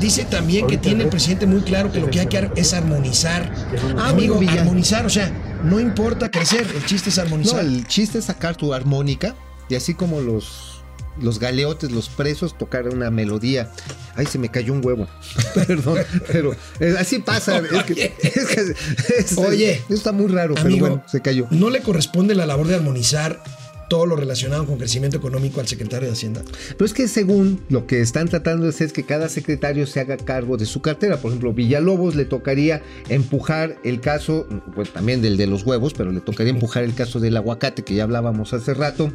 dice 0.00 0.24
también 0.24 0.66
que 0.66 0.76
tiene 0.76 1.04
el 1.04 1.08
presidente 1.10 1.46
muy 1.46 1.60
claro 1.62 1.90
que 1.92 2.00
lo 2.00 2.10
que 2.10 2.20
hay 2.20 2.26
que 2.26 2.50
es 2.56 2.74
armonizar. 2.74 3.50
Ah, 3.98 4.10
Amigo, 4.10 4.38
armonizar, 4.48 5.06
o 5.06 5.10
sea, 5.10 5.30
no 5.64 5.80
importa 5.80 6.30
crecer, 6.30 6.66
el 6.74 6.84
chiste 6.84 7.10
es 7.10 7.16
No, 7.16 7.22
armonizar. 7.22 7.60
el 7.64 7.86
chiste 7.86 8.18
es 8.18 8.26
sacar 8.26 8.56
tu 8.56 8.74
armónica 8.74 9.34
y 9.68 9.74
así 9.74 9.94
como 9.94 10.20
los, 10.20 10.82
los 11.20 11.38
galeotes, 11.38 11.90
los 11.90 12.08
presos, 12.08 12.56
tocar 12.56 12.88
una 12.88 13.10
melodía. 13.10 13.70
Ay, 14.14 14.26
se 14.26 14.38
me 14.38 14.48
cayó 14.50 14.72
un 14.72 14.84
huevo. 14.84 15.06
Perdón, 15.66 15.98
pero 16.28 16.54
así 16.98 17.18
pasa. 17.18 17.58
es 17.58 17.82
que- 17.84 18.14
es 18.22 18.46
que- 18.46 18.74
es- 19.18 19.38
Oye, 19.38 19.82
está 19.88 20.12
muy 20.12 20.28
raro, 20.28 20.54
Amigo, 20.58 20.86
pero 20.86 20.94
bueno, 20.96 21.02
se 21.10 21.20
cayó. 21.20 21.46
¿no 21.50 21.70
le 21.70 21.80
corresponde 21.82 22.34
la 22.34 22.46
labor 22.46 22.66
de 22.68 22.76
armonizar 22.76 23.42
todo 23.88 24.06
lo 24.06 24.16
relacionado 24.16 24.66
con 24.66 24.78
crecimiento 24.78 25.16
económico 25.16 25.60
al 25.60 25.68
secretario 25.68 26.08
de 26.08 26.14
Hacienda? 26.14 26.42
Pero 26.70 26.84
es 26.84 26.94
que 26.94 27.08
según 27.08 27.60
lo 27.68 27.86
que 27.86 28.00
están 28.00 28.28
tratando 28.28 28.68
es 28.68 28.92
que 28.92 29.04
cada 29.04 29.28
secretario 29.28 29.86
se 29.86 30.00
haga 30.00 30.16
cargo 30.16 30.56
de 30.56 30.66
su 30.66 30.80
cartera. 30.80 31.16
Por 31.18 31.30
ejemplo, 31.30 31.52
Villalobos 31.52 32.14
le 32.14 32.24
tocaría 32.24 32.82
empujar 33.08 33.78
el 33.84 34.00
caso, 34.00 34.46
pues 34.74 34.92
también 34.92 35.22
del 35.22 35.36
de 35.36 35.46
los 35.46 35.64
huevos, 35.64 35.94
pero 35.94 36.12
le 36.12 36.20
tocaría 36.20 36.52
empujar 36.52 36.84
el 36.84 36.94
caso 36.94 37.20
del 37.20 37.36
aguacate 37.36 37.82
que 37.82 37.94
ya 37.94 38.04
hablábamos 38.04 38.52
hace 38.52 38.74
rato. 38.74 39.12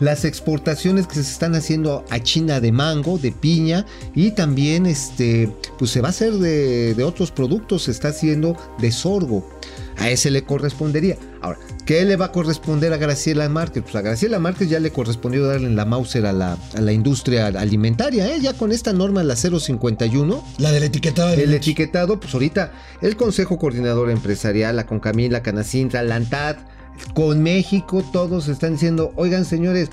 Las 0.00 0.24
exportaciones 0.24 1.06
que 1.06 1.14
se 1.14 1.20
están 1.22 1.54
haciendo 1.54 2.04
a 2.10 2.20
China 2.20 2.60
de 2.60 2.72
mango, 2.72 3.18
de 3.18 3.32
piña 3.32 3.86
y 4.14 4.32
también 4.32 4.86
este, 4.86 5.50
pues 5.78 5.90
se 5.90 6.00
va 6.00 6.08
a 6.08 6.10
hacer 6.10 6.32
de, 6.34 6.94
de 6.94 7.04
otros 7.04 7.30
productos, 7.30 7.84
se 7.84 7.90
está 7.90 8.08
haciendo 8.08 8.56
de 8.78 8.92
sorgo. 8.92 9.48
A 9.98 10.10
ese 10.10 10.30
le 10.30 10.44
correspondería. 10.44 11.16
Ahora, 11.40 11.58
¿qué 11.86 12.04
le 12.04 12.16
va 12.16 12.26
a 12.26 12.32
corresponder 12.32 12.92
a 12.92 12.96
Graciela 12.96 13.48
Márquez? 13.48 13.82
Pues 13.82 13.94
a 13.94 14.00
Graciela 14.00 14.38
Márquez 14.38 14.68
ya 14.68 14.80
le 14.80 14.90
correspondió 14.90 15.46
darle 15.46 15.66
en 15.66 15.76
la 15.76 15.84
Mauser 15.84 16.26
a 16.26 16.32
la, 16.32 16.58
a 16.74 16.80
la 16.80 16.92
industria 16.92 17.46
alimentaria, 17.46 18.34
¿eh? 18.34 18.40
Ya 18.40 18.54
con 18.54 18.72
esta 18.72 18.92
norma, 18.92 19.22
la 19.22 19.36
051, 19.36 20.44
La 20.58 20.72
del 20.72 20.84
etiquetado 20.84 21.30
de 21.30 21.44
el 21.44 21.54
etiquetado, 21.54 22.18
pues 22.18 22.34
ahorita 22.34 22.72
el 23.02 23.16
Consejo 23.16 23.58
Coordinador 23.58 24.10
Empresarial, 24.10 24.76
la 24.76 24.86
Concamila, 24.86 25.42
Canacintra, 25.42 26.02
la 26.02 26.16
ANTAD, 26.16 26.56
con 27.14 27.42
México, 27.42 28.04
todos 28.12 28.48
están 28.48 28.72
diciendo, 28.72 29.12
oigan 29.16 29.44
señores, 29.44 29.90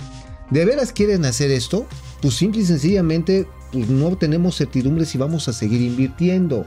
¿de 0.49 0.65
veras 0.65 0.91
quieren 0.91 1.25
hacer 1.25 1.51
esto? 1.51 1.85
Pues 2.21 2.35
simple 2.35 2.61
y 2.61 2.65
sencillamente, 2.65 3.47
pues 3.71 3.89
no 3.89 4.15
tenemos 4.17 4.57
certidumbre 4.57 5.05
si 5.05 5.17
vamos 5.17 5.47
a 5.47 5.53
seguir 5.53 5.81
invirtiendo. 5.81 6.65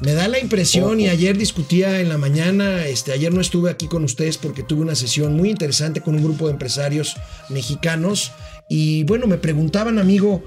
Me 0.00 0.12
da 0.12 0.28
la 0.28 0.38
impresión, 0.38 1.00
y 1.00 1.08
ayer 1.08 1.38
discutía 1.38 2.00
en 2.00 2.10
la 2.10 2.18
mañana, 2.18 2.86
este, 2.86 3.12
ayer 3.12 3.32
no 3.32 3.40
estuve 3.40 3.70
aquí 3.70 3.86
con 3.86 4.04
ustedes 4.04 4.36
porque 4.36 4.62
tuve 4.62 4.82
una 4.82 4.94
sesión 4.94 5.34
muy 5.34 5.48
interesante 5.48 6.02
con 6.02 6.14
un 6.14 6.22
grupo 6.22 6.46
de 6.46 6.52
empresarios 6.52 7.16
mexicanos. 7.48 8.32
Y 8.68 9.04
bueno, 9.04 9.26
me 9.26 9.38
preguntaban, 9.38 9.98
amigo, 9.98 10.42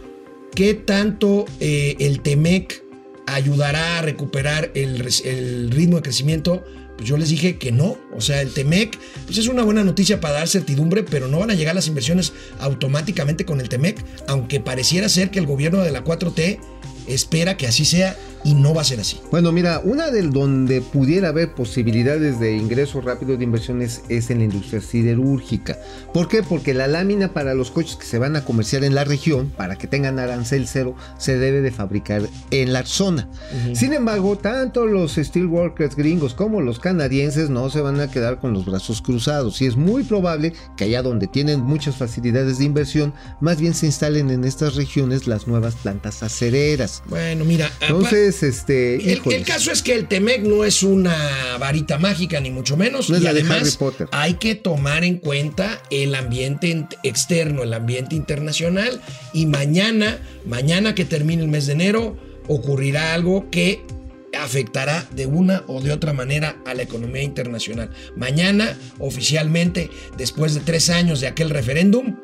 ¿qué 0.53 0.75
tanto 0.75 1.45
eh, 1.59 1.95
el 1.99 2.21
TEMEC 2.21 2.83
ayudará 3.25 3.97
a 3.97 4.01
recuperar 4.03 4.71
el, 4.75 5.07
el 5.25 5.71
ritmo 5.71 5.95
de 5.95 6.03
crecimiento? 6.03 6.63
Pues 6.95 7.09
yo 7.09 7.17
les 7.17 7.29
dije 7.29 7.57
que 7.57 7.71
no. 7.71 7.97
O 8.15 8.21
sea, 8.21 8.41
el 8.41 8.53
TEMEC 8.53 8.99
pues 9.25 9.39
es 9.39 9.47
una 9.47 9.63
buena 9.63 9.83
noticia 9.83 10.21
para 10.21 10.35
dar 10.35 10.47
certidumbre, 10.47 11.01
pero 11.01 11.27
no 11.27 11.39
van 11.39 11.49
a 11.49 11.55
llegar 11.55 11.73
las 11.73 11.87
inversiones 11.87 12.33
automáticamente 12.59 13.45
con 13.45 13.61
el 13.61 13.69
TEMEC, 13.69 14.03
aunque 14.27 14.59
pareciera 14.59 15.09
ser 15.09 15.31
que 15.31 15.39
el 15.39 15.47
gobierno 15.47 15.81
de 15.81 15.91
la 15.91 16.03
4T 16.03 16.59
espera 17.07 17.57
que 17.57 17.65
así 17.65 17.85
sea 17.85 18.15
y 18.43 18.53
no 18.53 18.73
va 18.73 18.81
a 18.81 18.85
ser 18.85 18.99
así. 18.99 19.19
Bueno, 19.31 19.51
mira, 19.51 19.81
una 19.83 20.11
del 20.11 20.31
donde 20.31 20.81
pudiera 20.81 21.29
haber 21.29 21.53
posibilidades 21.53 22.39
de 22.39 22.55
ingreso 22.55 23.01
rápido 23.01 23.37
de 23.37 23.43
inversiones 23.43 24.01
es 24.09 24.29
en 24.29 24.39
la 24.39 24.45
industria 24.45 24.81
siderúrgica. 24.81 25.77
¿Por 26.13 26.27
qué? 26.27 26.43
Porque 26.43 26.73
la 26.73 26.87
lámina 26.87 27.33
para 27.33 27.53
los 27.53 27.71
coches 27.71 27.95
que 27.95 28.05
se 28.05 28.19
van 28.19 28.35
a 28.35 28.45
comerciar 28.45 28.83
en 28.83 28.95
la 28.95 29.03
región, 29.03 29.51
para 29.55 29.77
que 29.77 29.87
tengan 29.87 30.19
arancel 30.19 30.67
cero, 30.67 30.95
se 31.17 31.37
debe 31.37 31.61
de 31.61 31.71
fabricar 31.71 32.21
en 32.51 32.73
la 32.73 32.85
zona. 32.85 33.29
Sin 33.73 33.93
embargo, 33.93 34.37
tanto 34.37 34.85
los 34.85 35.15
steelworkers 35.15 35.95
gringos 35.95 36.33
como 36.33 36.61
los 36.61 36.79
canadienses 36.79 37.49
no 37.49 37.69
se 37.69 37.81
van 37.81 37.99
a 37.99 38.09
quedar 38.09 38.39
con 38.39 38.53
los 38.53 38.65
brazos 38.65 39.01
cruzados 39.01 39.61
y 39.61 39.65
es 39.65 39.75
muy 39.75 40.03
probable 40.03 40.53
que 40.77 40.85
allá 40.85 41.01
donde 41.01 41.27
tienen 41.27 41.61
muchas 41.61 41.95
facilidades 41.95 42.59
de 42.59 42.65
inversión, 42.65 43.13
más 43.41 43.59
bien 43.59 43.73
se 43.73 43.85
instalen 43.85 44.29
en 44.29 44.43
estas 44.43 44.75
regiones 44.75 45.27
las 45.27 45.47
nuevas 45.47 45.75
plantas 45.75 46.23
acereras. 46.23 47.03
Bueno, 47.07 47.45
mira, 47.45 47.69
Entonces, 47.81 48.28
este, 48.43 49.11
El, 49.11 49.43
caso 49.43 49.71
es 49.71 49.81
que 49.81 49.93
el 49.93 50.07
Temec 50.07 50.41
no 50.43 50.63
es 50.63 50.83
una 50.83 51.57
varita 51.59 51.97
mágica, 51.97 52.39
ni 52.39 52.51
mucho 52.51 52.77
menos. 52.77 53.09
No 53.09 53.15
es 53.15 53.21
y 53.21 53.25
la 53.25 53.33
de 53.33 53.41
además 53.41 53.61
Harry 53.61 53.71
Potter. 53.77 54.07
hay 54.11 54.35
que 54.35 54.55
tomar 54.55 55.03
en 55.03 55.17
cuenta 55.17 55.81
el 55.89 56.15
ambiente 56.15 56.75
ent- 56.75 56.97
externo, 57.03 57.63
el 57.63 57.73
ambiente 57.73 58.15
internacional. 58.15 59.01
Y 59.33 59.45
mañana, 59.45 60.19
mañana 60.45 60.95
que 60.95 61.05
termine 61.05 61.41
el 61.43 61.49
mes 61.49 61.65
de 61.67 61.73
enero, 61.73 62.17
ocurrirá 62.47 63.13
algo 63.13 63.49
que 63.49 63.81
afectará 64.39 65.07
de 65.15 65.25
una 65.25 65.63
o 65.67 65.81
de 65.81 65.91
otra 65.91 66.13
manera 66.13 66.57
a 66.65 66.73
la 66.75 66.83
economía 66.83 67.23
internacional. 67.23 67.89
Mañana, 68.15 68.77
oficialmente, 68.99 69.89
después 70.17 70.53
de 70.53 70.61
tres 70.61 70.89
años 70.89 71.19
de 71.19 71.27
aquel 71.27 71.49
referéndum, 71.49 72.15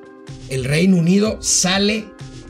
el 0.50 0.63
Reino 0.65 0.98
Unido 0.98 1.39
sale, 1.41 2.06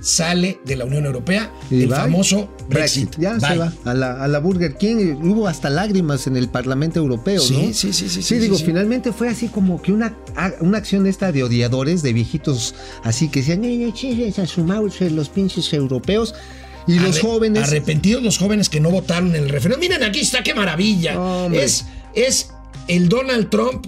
sale 0.06 0.60
de 0.65 0.76
la 0.76 0.86
Unión 0.86 1.06
Europea, 1.06 1.52
Y 1.72 1.82
el 1.82 1.88
bye. 1.88 1.96
famoso 1.98 2.48
Brexit. 2.70 3.15
Ya 3.18 3.39
se 3.39 3.58
va 3.58 3.74
a 3.86 3.94
la, 3.96 4.24
a 4.24 4.28
la 4.28 4.38
Burger 4.39 4.76
King. 4.78 5.15
Hubo 5.24 5.48
hasta 5.48 5.70
lágrimas 5.72 6.28
en 6.28 6.38
el 6.38 6.48
Parlamento 6.48 7.00
Europeo, 7.00 7.41
Sí, 7.41 7.54
¿no? 7.54 7.60
sí, 7.74 7.91
sí, 7.91 7.94
sí, 7.94 8.10
Sí, 8.10 8.22
sí, 8.22 8.38
digo, 8.38 8.56
sí. 8.58 8.65
finalmente 8.65 9.12
fue 9.12 9.30
así 9.30 9.48
como 9.48 9.82
que 9.82 9.91
una, 9.91 10.15
una 10.60 10.78
acción 10.78 11.08
esta 11.08 11.32
de 11.32 11.44
odiadores, 11.44 12.04
de 12.04 12.13
viejitos 12.13 12.76
así 13.04 13.30
que 13.30 13.39
decían, 13.39 13.63
"Ay, 13.63 13.84
ay, 13.84 13.94
chingues 13.94 14.38
a 14.38 14.46
su 14.46 14.63
mouse, 14.63 15.02
los 15.12 15.30
pinches 15.30 15.74
europeos. 15.74 16.36
Y 16.88 17.00
los 17.00 17.20
jóvenes. 17.20 17.63
Arrepentidos 17.63 18.22
los 18.22 18.38
jóvenes 18.38 18.70
que 18.70 18.80
no 18.80 18.91
votaron 18.91 19.30
en 19.30 19.44
el 19.46 19.50
referéndum. 19.50 19.80
Miren, 19.89 20.04
aquí 20.04 20.20
está, 20.20 20.44
qué 20.44 20.54
maravilla. 20.54 21.20
Hombre. 21.20 21.63
Es, 21.63 21.86
es 22.13 22.52
el 22.88 23.10
Donald 23.10 23.50
Trump. 23.50 23.88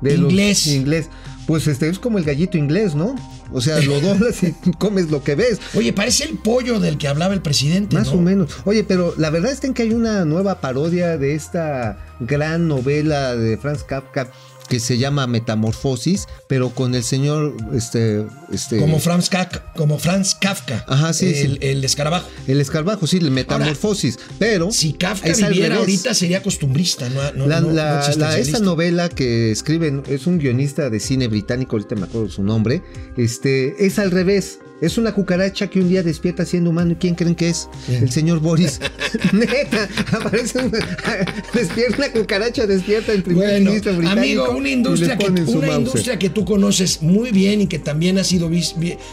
de 0.00 0.16
los- 0.16 0.30
inglés. 0.32 0.66
inglés. 0.66 1.10
Pues 1.46 1.66
este 1.66 1.88
es 1.90 1.98
como 1.98 2.16
el 2.18 2.24
gallito 2.24 2.56
inglés, 2.56 2.94
¿no? 2.94 3.14
O 3.52 3.60
sea, 3.60 3.80
lo 3.80 4.00
doblas 4.00 4.42
y 4.42 4.52
comes 4.78 5.10
lo 5.10 5.22
que 5.22 5.34
ves. 5.34 5.60
Oye, 5.74 5.92
parece 5.92 6.24
el 6.24 6.38
pollo 6.38 6.80
del 6.80 6.98
que 6.98 7.08
hablaba 7.08 7.34
el 7.34 7.42
presidente. 7.42 7.96
Más 7.96 8.08
¿no? 8.08 8.18
o 8.18 8.20
menos. 8.20 8.50
Oye, 8.64 8.84
pero 8.84 9.14
la 9.16 9.30
verdad 9.30 9.52
es 9.52 9.60
que 9.60 9.82
hay 9.82 9.92
una 9.92 10.24
nueva 10.24 10.60
parodia 10.60 11.16
de 11.18 11.34
esta 11.34 11.98
gran 12.20 12.68
novela 12.68 13.34
de 13.36 13.56
Franz 13.56 13.84
Kafka 13.84 14.30
que 14.72 14.80
se 14.80 14.96
llama 14.96 15.26
Metamorfosis, 15.26 16.26
pero 16.48 16.70
con 16.70 16.94
el 16.94 17.02
señor 17.04 17.54
este 17.74 18.24
este 18.50 18.78
Como 18.78 19.00
Franz 19.00 19.28
Kafka, 19.28 19.70
como 19.76 19.98
Franz 19.98 20.34
Kafka. 20.34 20.82
Ajá, 20.88 21.12
sí, 21.12 21.26
el, 21.26 21.34
sí. 21.34 21.58
el 21.60 21.84
escarabajo. 21.84 22.26
el 22.46 22.58
escarabajo, 22.58 23.06
sí, 23.06 23.18
el 23.18 23.30
Metamorfosis, 23.30 24.18
pero 24.38 24.72
Si 24.72 24.94
Kafka 24.94 25.28
es 25.28 25.36
viviera 25.46 25.74
revés. 25.74 25.78
ahorita 25.80 26.14
sería 26.14 26.42
costumbrista, 26.42 27.06
no, 27.10 27.20
no, 27.34 27.46
la, 27.46 27.60
no- 27.60 27.66
no 27.68 27.72
la- 27.74 28.08
la- 28.16 28.58
novela 28.60 29.10
que 29.10 29.50
escriben 29.50 30.04
es 30.08 30.26
un 30.26 30.38
guionista 30.38 30.88
de 30.88 31.00
cine 31.00 31.28
británico, 31.28 31.76
ahorita 31.76 31.94
me 31.96 32.04
acuerdo 32.04 32.30
su 32.30 32.42
nombre, 32.42 32.82
este, 33.18 33.84
es 33.84 33.98
al 33.98 34.10
revés. 34.10 34.58
Es 34.82 34.98
una 34.98 35.14
cucaracha 35.14 35.70
que 35.70 35.78
un 35.78 35.88
día 35.88 36.02
despierta 36.02 36.44
siendo 36.44 36.70
humano. 36.70 36.90
¿Y 36.90 36.96
quién 36.96 37.14
creen 37.14 37.36
que 37.36 37.48
es? 37.48 37.68
El 37.88 38.10
señor 38.10 38.40
Boris. 38.40 38.80
Neta, 39.32 39.88
aparece 40.10 40.58
una, 40.58 40.78
despierta 41.54 41.96
una 41.98 42.10
cucaracha, 42.10 42.66
despierta 42.66 43.12
el 43.12 43.22
primer 43.22 43.46
Bueno, 43.46 43.70
ministro 43.70 43.96
británico. 43.96 44.42
amigo, 44.42 44.58
una 44.58 44.68
industria, 44.70 45.16
que, 45.16 45.26
una 45.30 45.78
industria 45.78 46.18
que 46.18 46.30
tú 46.30 46.44
conoces 46.44 47.00
muy 47.00 47.30
bien 47.30 47.60
y 47.60 47.68
que 47.68 47.78
también 47.78 48.18
ha 48.18 48.24
sido 48.24 48.50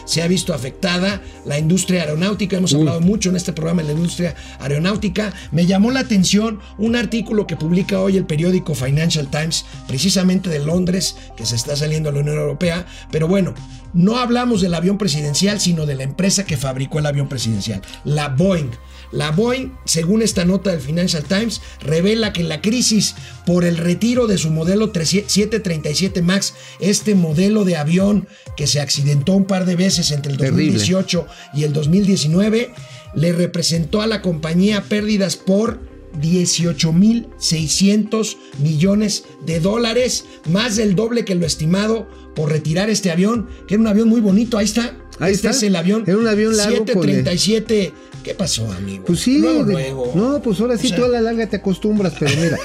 se 0.05 0.23
ha 0.23 0.27
visto 0.27 0.55
afectada, 0.55 1.21
la 1.45 1.59
industria 1.59 2.01
aeronáutica. 2.01 2.57
Hemos 2.57 2.73
hablado 2.73 2.99
mucho 2.99 3.29
en 3.29 3.35
este 3.35 3.53
programa 3.53 3.83
de 3.83 3.89
la 3.89 3.93
industria 3.93 4.33
aeronáutica. 4.59 5.31
Me 5.51 5.67
llamó 5.67 5.91
la 5.91 5.99
atención 5.99 6.61
un 6.79 6.95
artículo 6.95 7.45
que 7.45 7.55
publica 7.55 8.01
hoy 8.01 8.17
el 8.17 8.25
periódico 8.25 8.73
Financial 8.73 9.29
Times, 9.29 9.65
precisamente 9.87 10.49
de 10.49 10.65
Londres, 10.65 11.15
que 11.37 11.45
se 11.45 11.55
está 11.55 11.75
saliendo 11.75 12.09
a 12.09 12.11
la 12.11 12.21
Unión 12.21 12.39
Europea. 12.39 12.87
Pero 13.11 13.27
bueno, 13.27 13.53
no 13.93 14.17
hablamos 14.17 14.61
del 14.61 14.73
avión 14.73 14.97
presidencial, 14.97 15.58
sino 15.59 15.85
de 15.85 15.95
la 15.95 16.03
empresa 16.03 16.45
que 16.45 16.57
fabricó 16.57 16.99
el 16.99 17.05
avión 17.05 17.29
presidencial, 17.29 17.81
la 18.03 18.29
Boeing. 18.29 18.71
La 19.11 19.31
Boeing, 19.31 19.71
según 19.85 20.21
esta 20.21 20.45
nota 20.45 20.69
del 20.69 20.81
Financial 20.81 21.23
Times, 21.23 21.61
revela 21.81 22.31
que 22.31 22.43
la 22.43 22.61
crisis 22.61 23.15
por 23.45 23.65
el 23.65 23.77
retiro 23.77 24.27
de 24.27 24.37
su 24.37 24.51
modelo 24.51 24.91
737 24.93 26.21
MAX, 26.21 26.53
este 26.79 27.15
modelo 27.15 27.65
de 27.65 27.75
avión 27.75 28.27
que 28.55 28.67
se 28.67 28.79
accidentó 28.79 29.33
un 29.33 29.45
par 29.45 29.65
de 29.65 29.75
veces 29.75 30.11
entre 30.11 30.33
el 30.33 30.37
Terrible. 30.37 30.65
2018 30.65 31.25
y 31.55 31.63
el 31.63 31.73
2019, 31.73 32.71
le 33.15 33.33
representó 33.33 34.01
a 34.01 34.07
la 34.07 34.21
compañía 34.21 34.83
pérdidas 34.83 35.37
por 35.37 35.79
18.600 36.21 38.37
millones 38.59 39.23
de 39.45 39.59
dólares, 39.59 40.25
más 40.47 40.75
del 40.75 40.95
doble 40.95 41.25
que 41.25 41.35
lo 41.35 41.45
estimado 41.45 42.07
por 42.35 42.51
retirar 42.51 42.89
este 42.89 43.11
avión, 43.11 43.47
que 43.67 43.75
era 43.75 43.81
un 43.81 43.87
avión 43.87 44.09
muy 44.09 44.21
bonito. 44.21 44.57
Ahí 44.57 44.65
está. 44.65 44.97
Ahí 45.19 45.33
este 45.33 45.47
está. 45.47 45.57
es 45.57 45.63
el 45.63 45.75
avión. 45.75 46.03
Era 46.07 46.17
un 46.17 46.27
avión 46.27 46.55
largo 46.55 46.77
con 46.85 47.09
el- 47.09 47.15
737. 47.25 47.93
¿Qué 48.23 48.33
pasó, 48.33 48.69
amigo? 48.71 49.05
Pues 49.05 49.21
sí, 49.21 49.39
Luego, 49.39 49.63
de- 49.63 49.73
luego. 49.73 50.11
no, 50.13 50.41
pues 50.41 50.59
ahora 50.59 50.77
sí, 50.77 50.87
O 50.87 50.89
sea, 50.89 50.97
tú 50.97 51.03
a 51.05 51.07
la 51.07 51.21
larga 51.21 51.47
te 51.47 51.55
acostumbras, 51.57 52.13
pero 52.19 52.31
mira, 52.41 52.57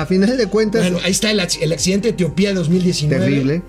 a 0.00 0.06
final 0.06 0.36
de 0.36 0.46
cuentas, 0.46 0.82
Bueno, 0.90 0.98
ahí 1.04 1.10
está 1.10 1.30
el, 1.32 1.40
el 1.60 1.72
accidente 1.72 2.08
de 2.08 2.14
Etiopía 2.14 2.50
de 2.50 2.54
2019. 2.56 3.24
terrible. 3.24 3.62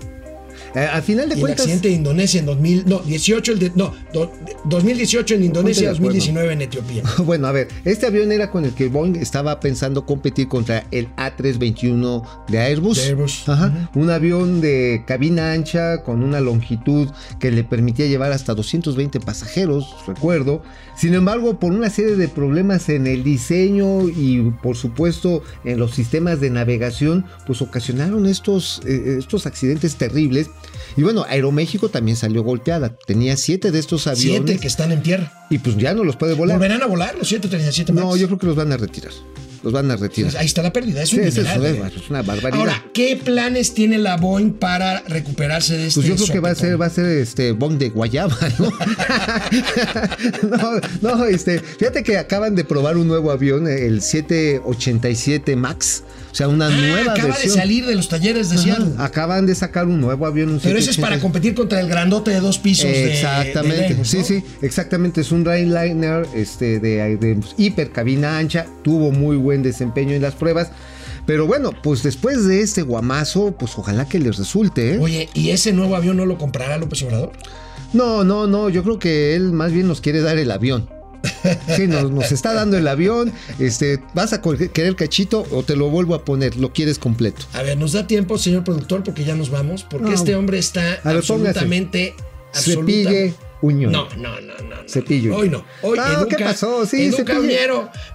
Eh, 0.74 0.80
a 0.90 1.02
final 1.02 1.28
de 1.28 1.34
Y 1.34 1.38
el 1.38 1.40
cuentas, 1.42 1.60
accidente 1.66 1.88
de 1.88 1.94
Indonesia 1.94 2.40
en 2.40 2.46
2000, 2.46 2.84
no, 2.86 2.98
18, 3.00 3.52
el 3.52 3.58
de, 3.58 3.72
no, 3.74 3.92
do- 4.12 4.32
2018 4.64 5.34
en 5.34 5.44
Indonesia, 5.44 5.90
acuerdo. 5.90 6.04
2019 6.06 6.52
en 6.54 6.62
Etiopía. 6.62 7.02
Bueno, 7.24 7.46
a 7.46 7.52
ver, 7.52 7.68
este 7.84 8.06
avión 8.06 8.32
era 8.32 8.50
con 8.50 8.64
el 8.64 8.72
que 8.72 8.88
Boeing 8.88 9.16
estaba 9.16 9.60
pensando 9.60 10.06
competir 10.06 10.48
contra 10.48 10.86
el 10.90 11.08
A321 11.16 12.22
de 12.48 12.58
Airbus. 12.58 12.96
De 12.98 13.04
Airbus. 13.04 13.48
Ajá. 13.48 13.90
Un 13.94 14.10
avión 14.10 14.60
de 14.60 15.04
cabina 15.06 15.52
ancha 15.52 16.02
con 16.02 16.22
una 16.22 16.40
longitud 16.40 17.08
que 17.38 17.50
le 17.50 17.64
permitía 17.64 18.06
llevar 18.06 18.32
hasta 18.32 18.54
220 18.54 19.20
pasajeros, 19.20 19.94
recuerdo. 20.06 20.62
Sin 20.96 21.14
embargo, 21.14 21.58
por 21.58 21.72
una 21.72 21.90
serie 21.90 22.16
de 22.16 22.28
problemas 22.28 22.88
en 22.88 23.06
el 23.06 23.24
diseño 23.24 24.08
y 24.08 24.52
por 24.62 24.76
supuesto 24.76 25.42
en 25.64 25.78
los 25.78 25.92
sistemas 25.94 26.40
de 26.40 26.50
navegación, 26.50 27.24
pues 27.46 27.62
ocasionaron 27.62 28.26
estos, 28.26 28.80
eh, 28.86 29.16
estos 29.18 29.46
accidentes 29.46 29.96
terribles. 29.96 30.48
Y 30.96 31.02
bueno, 31.02 31.24
Aeroméxico 31.28 31.88
también 31.88 32.16
salió 32.16 32.42
golpeada. 32.42 32.96
Tenía 33.06 33.36
siete 33.36 33.70
de 33.70 33.78
estos 33.78 34.06
aviones 34.06 34.42
Siete 34.46 34.58
que 34.60 34.66
están 34.66 34.92
en 34.92 35.02
tierra. 35.02 35.46
y 35.50 35.58
pues 35.58 35.76
ya 35.76 35.94
no 35.94 36.04
los 36.04 36.16
puede 36.16 36.34
volar. 36.34 36.56
¿Volverán 36.58 36.82
a 36.82 36.86
volar 36.86 37.14
los 37.16 37.28
737 37.28 37.92
Max? 37.92 38.06
No, 38.06 38.16
yo 38.16 38.26
creo 38.26 38.38
que 38.38 38.46
los 38.46 38.56
van 38.56 38.72
a 38.72 38.76
retirar. 38.76 39.12
Los 39.62 39.72
van 39.72 39.90
a 39.90 39.96
retirar. 39.96 40.36
Ahí 40.38 40.46
está 40.46 40.62
la 40.62 40.72
pérdida, 40.72 41.02
es 41.02 41.10
Sí, 41.10 41.20
es, 41.20 41.36
eso, 41.36 41.64
¿eh? 41.64 41.82
es, 41.96 42.10
una 42.10 42.22
barbaridad. 42.22 42.60
Ahora, 42.60 42.84
¿qué 42.92 43.18
planes 43.22 43.74
tiene 43.74 43.98
la 43.98 44.16
Boeing 44.16 44.52
para 44.54 45.00
recuperarse 45.02 45.76
de 45.76 45.86
este 45.86 46.00
pues 46.00 46.08
yo 46.08 46.16
creo 46.16 46.26
que 46.34 46.40
va 46.40 46.50
a 46.50 46.54
ser, 46.54 46.80
va 46.80 46.86
a 46.86 46.90
ser 46.90 47.06
este 47.06 47.52
bong 47.52 47.78
de 47.78 47.90
guayaba, 47.90 48.36
¿no? 48.58 48.72
no, 51.02 51.16
no, 51.16 51.24
este, 51.26 51.60
fíjate 51.60 52.02
que 52.02 52.18
acaban 52.18 52.54
de 52.54 52.64
probar 52.64 52.96
un 52.96 53.08
nuevo 53.08 53.30
avión, 53.30 53.68
el 53.68 54.02
787 54.02 55.56
Max, 55.56 56.04
o 56.30 56.34
sea, 56.34 56.48
una 56.48 56.66
Ah, 56.66 56.70
nueva 56.70 57.12
acaba 57.12 57.28
versión. 57.28 57.54
de 57.54 57.60
salir 57.60 57.86
de 57.86 57.94
los 57.94 58.08
talleres 58.08 58.48
de 58.48 58.56
Ajá, 58.56 58.64
Seattle. 58.64 58.94
Acaban 58.98 59.44
de 59.44 59.54
sacar 59.54 59.86
un 59.86 60.00
nuevo 60.00 60.26
avión, 60.26 60.48
un 60.50 60.60
Pero 60.60 60.78
ese 60.78 60.90
es 60.90 60.96
para 60.96 61.16
787. 61.16 61.20
competir 61.20 61.54
contra 61.54 61.80
el 61.80 61.88
grandote 61.88 62.30
de 62.30 62.40
dos 62.40 62.58
pisos 62.58 62.86
Exactamente, 62.86 63.94
de 63.94 64.04
sí, 64.04 64.18
¿no? 64.18 64.24
sí, 64.24 64.42
exactamente. 64.62 65.20
Es 65.20 65.30
un 65.30 65.44
Dreamliner 65.44 66.26
este, 66.34 66.80
de, 66.80 67.16
de 67.18 67.38
hiper 67.58 67.90
cabina 67.90 68.38
ancha, 68.38 68.66
tuvo 68.82 69.12
muy 69.12 69.36
buen 69.36 69.51
desempeño 69.60 70.12
en 70.14 70.22
las 70.22 70.34
pruebas. 70.34 70.70
Pero 71.26 71.46
bueno, 71.46 71.72
pues 71.82 72.02
después 72.02 72.46
de 72.46 72.62
este 72.62 72.82
guamazo, 72.82 73.52
pues 73.58 73.72
ojalá 73.76 74.08
que 74.08 74.18
les 74.18 74.38
resulte. 74.38 74.94
¿eh? 74.94 74.98
Oye, 74.98 75.28
¿y 75.34 75.50
ese 75.50 75.72
nuevo 75.72 75.94
avión 75.96 76.16
no 76.16 76.24
lo 76.26 76.38
comprará 76.38 76.78
López 76.78 77.02
Obrador? 77.02 77.32
No, 77.92 78.24
no, 78.24 78.46
no, 78.46 78.70
yo 78.70 78.82
creo 78.82 78.98
que 78.98 79.36
él 79.36 79.52
más 79.52 79.70
bien 79.72 79.86
nos 79.86 80.00
quiere 80.00 80.20
dar 80.22 80.38
el 80.38 80.50
avión. 80.50 80.88
Sí, 81.76 81.86
nos, 81.86 82.10
nos 82.10 82.32
está 82.32 82.52
dando 82.52 82.76
el 82.76 82.88
avión. 82.88 83.32
Este, 83.60 84.02
¿vas 84.14 84.32
a 84.32 84.40
querer 84.42 84.96
cachito 84.96 85.46
o 85.52 85.62
te 85.62 85.76
lo 85.76 85.88
vuelvo 85.90 86.14
a 86.16 86.24
poner? 86.24 86.56
Lo 86.56 86.72
quieres 86.72 86.98
completo. 86.98 87.44
A 87.52 87.62
ver, 87.62 87.76
nos 87.78 87.92
da 87.92 88.06
tiempo, 88.08 88.38
señor 88.38 88.64
productor, 88.64 89.04
porque 89.04 89.24
ya 89.24 89.36
nos 89.36 89.50
vamos, 89.50 89.84
porque 89.88 90.06
No. 90.08 90.14
este 90.14 90.34
hombre 90.34 90.58
está 90.58 90.80
ver, 91.04 91.16
absolutamente, 91.18 92.14
absoluta- 92.52 93.10
Uñón. 93.62 93.92
No, 93.92 94.08
no, 94.16 94.40
no, 94.40 94.54
no. 94.58 94.76
Cepillo. 94.88 95.36
Hoy 95.36 95.48
no. 95.48 95.64
Hoy 95.82 95.96
No, 95.96 96.06
educa, 96.06 96.36
¿qué 96.36 96.44
pasó? 96.44 96.84
Sí, 96.84 97.06
educa. 97.06 97.38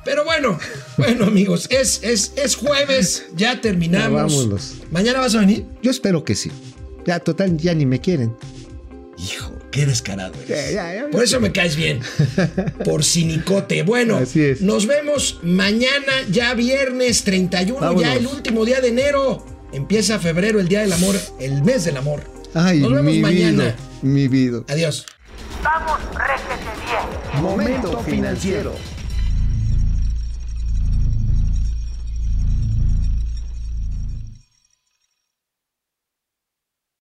Pero 0.05 0.23
bueno, 0.25 0.59
bueno, 0.97 1.25
amigos, 1.25 1.67
es, 1.69 2.01
es, 2.03 2.33
es 2.35 2.55
jueves, 2.55 3.25
ya 3.35 3.59
terminamos. 3.61 4.31
Ya, 4.33 4.37
vámonos. 4.37 4.73
¿Mañana 4.91 5.19
vas 5.19 5.35
a 5.35 5.39
venir? 5.39 5.65
Yo 5.81 5.89
espero 5.89 6.23
que 6.23 6.35
sí. 6.35 6.51
Ya, 7.05 7.19
total, 7.19 7.57
ya 7.57 7.73
ni 7.73 7.85
me 7.85 8.01
quieren. 8.01 8.35
Hijo, 9.17 9.51
qué 9.71 9.85
descarado 9.85 10.33
eres. 10.45 10.49
Ya, 10.49 10.71
ya, 10.71 10.95
ya. 11.05 11.09
Por 11.09 11.23
eso 11.23 11.39
me 11.39 11.51
caes 11.53 11.75
bien. 11.77 12.01
Por 12.83 13.03
cinicote. 13.05 13.83
Bueno, 13.83 14.17
Así 14.17 14.41
es. 14.43 14.61
nos 14.61 14.85
vemos 14.85 15.39
mañana, 15.41 16.11
ya 16.29 16.53
viernes 16.53 17.23
31, 17.23 17.79
Vámonos. 17.79 18.01
ya 18.03 18.13
el 18.15 18.27
último 18.27 18.65
día 18.65 18.81
de 18.81 18.89
enero. 18.89 19.45
Empieza 19.73 20.19
febrero, 20.19 20.59
el 20.59 20.67
día 20.67 20.81
del 20.81 20.93
amor, 20.93 21.15
el 21.39 21.63
mes 21.63 21.85
del 21.85 21.97
amor. 21.97 22.21
Ay, 22.53 22.79
Nos 22.79 22.91
vemos 22.93 23.13
mi 23.13 23.19
mañana. 23.19 23.63
vida, 23.63 23.75
mi 24.01 24.27
vida. 24.27 24.63
Adiós. 24.67 25.05
Vamos, 25.63 25.99
réjete 26.13 26.69
bien. 26.85 27.41
Momento 27.41 27.99
financiero. 27.99 28.73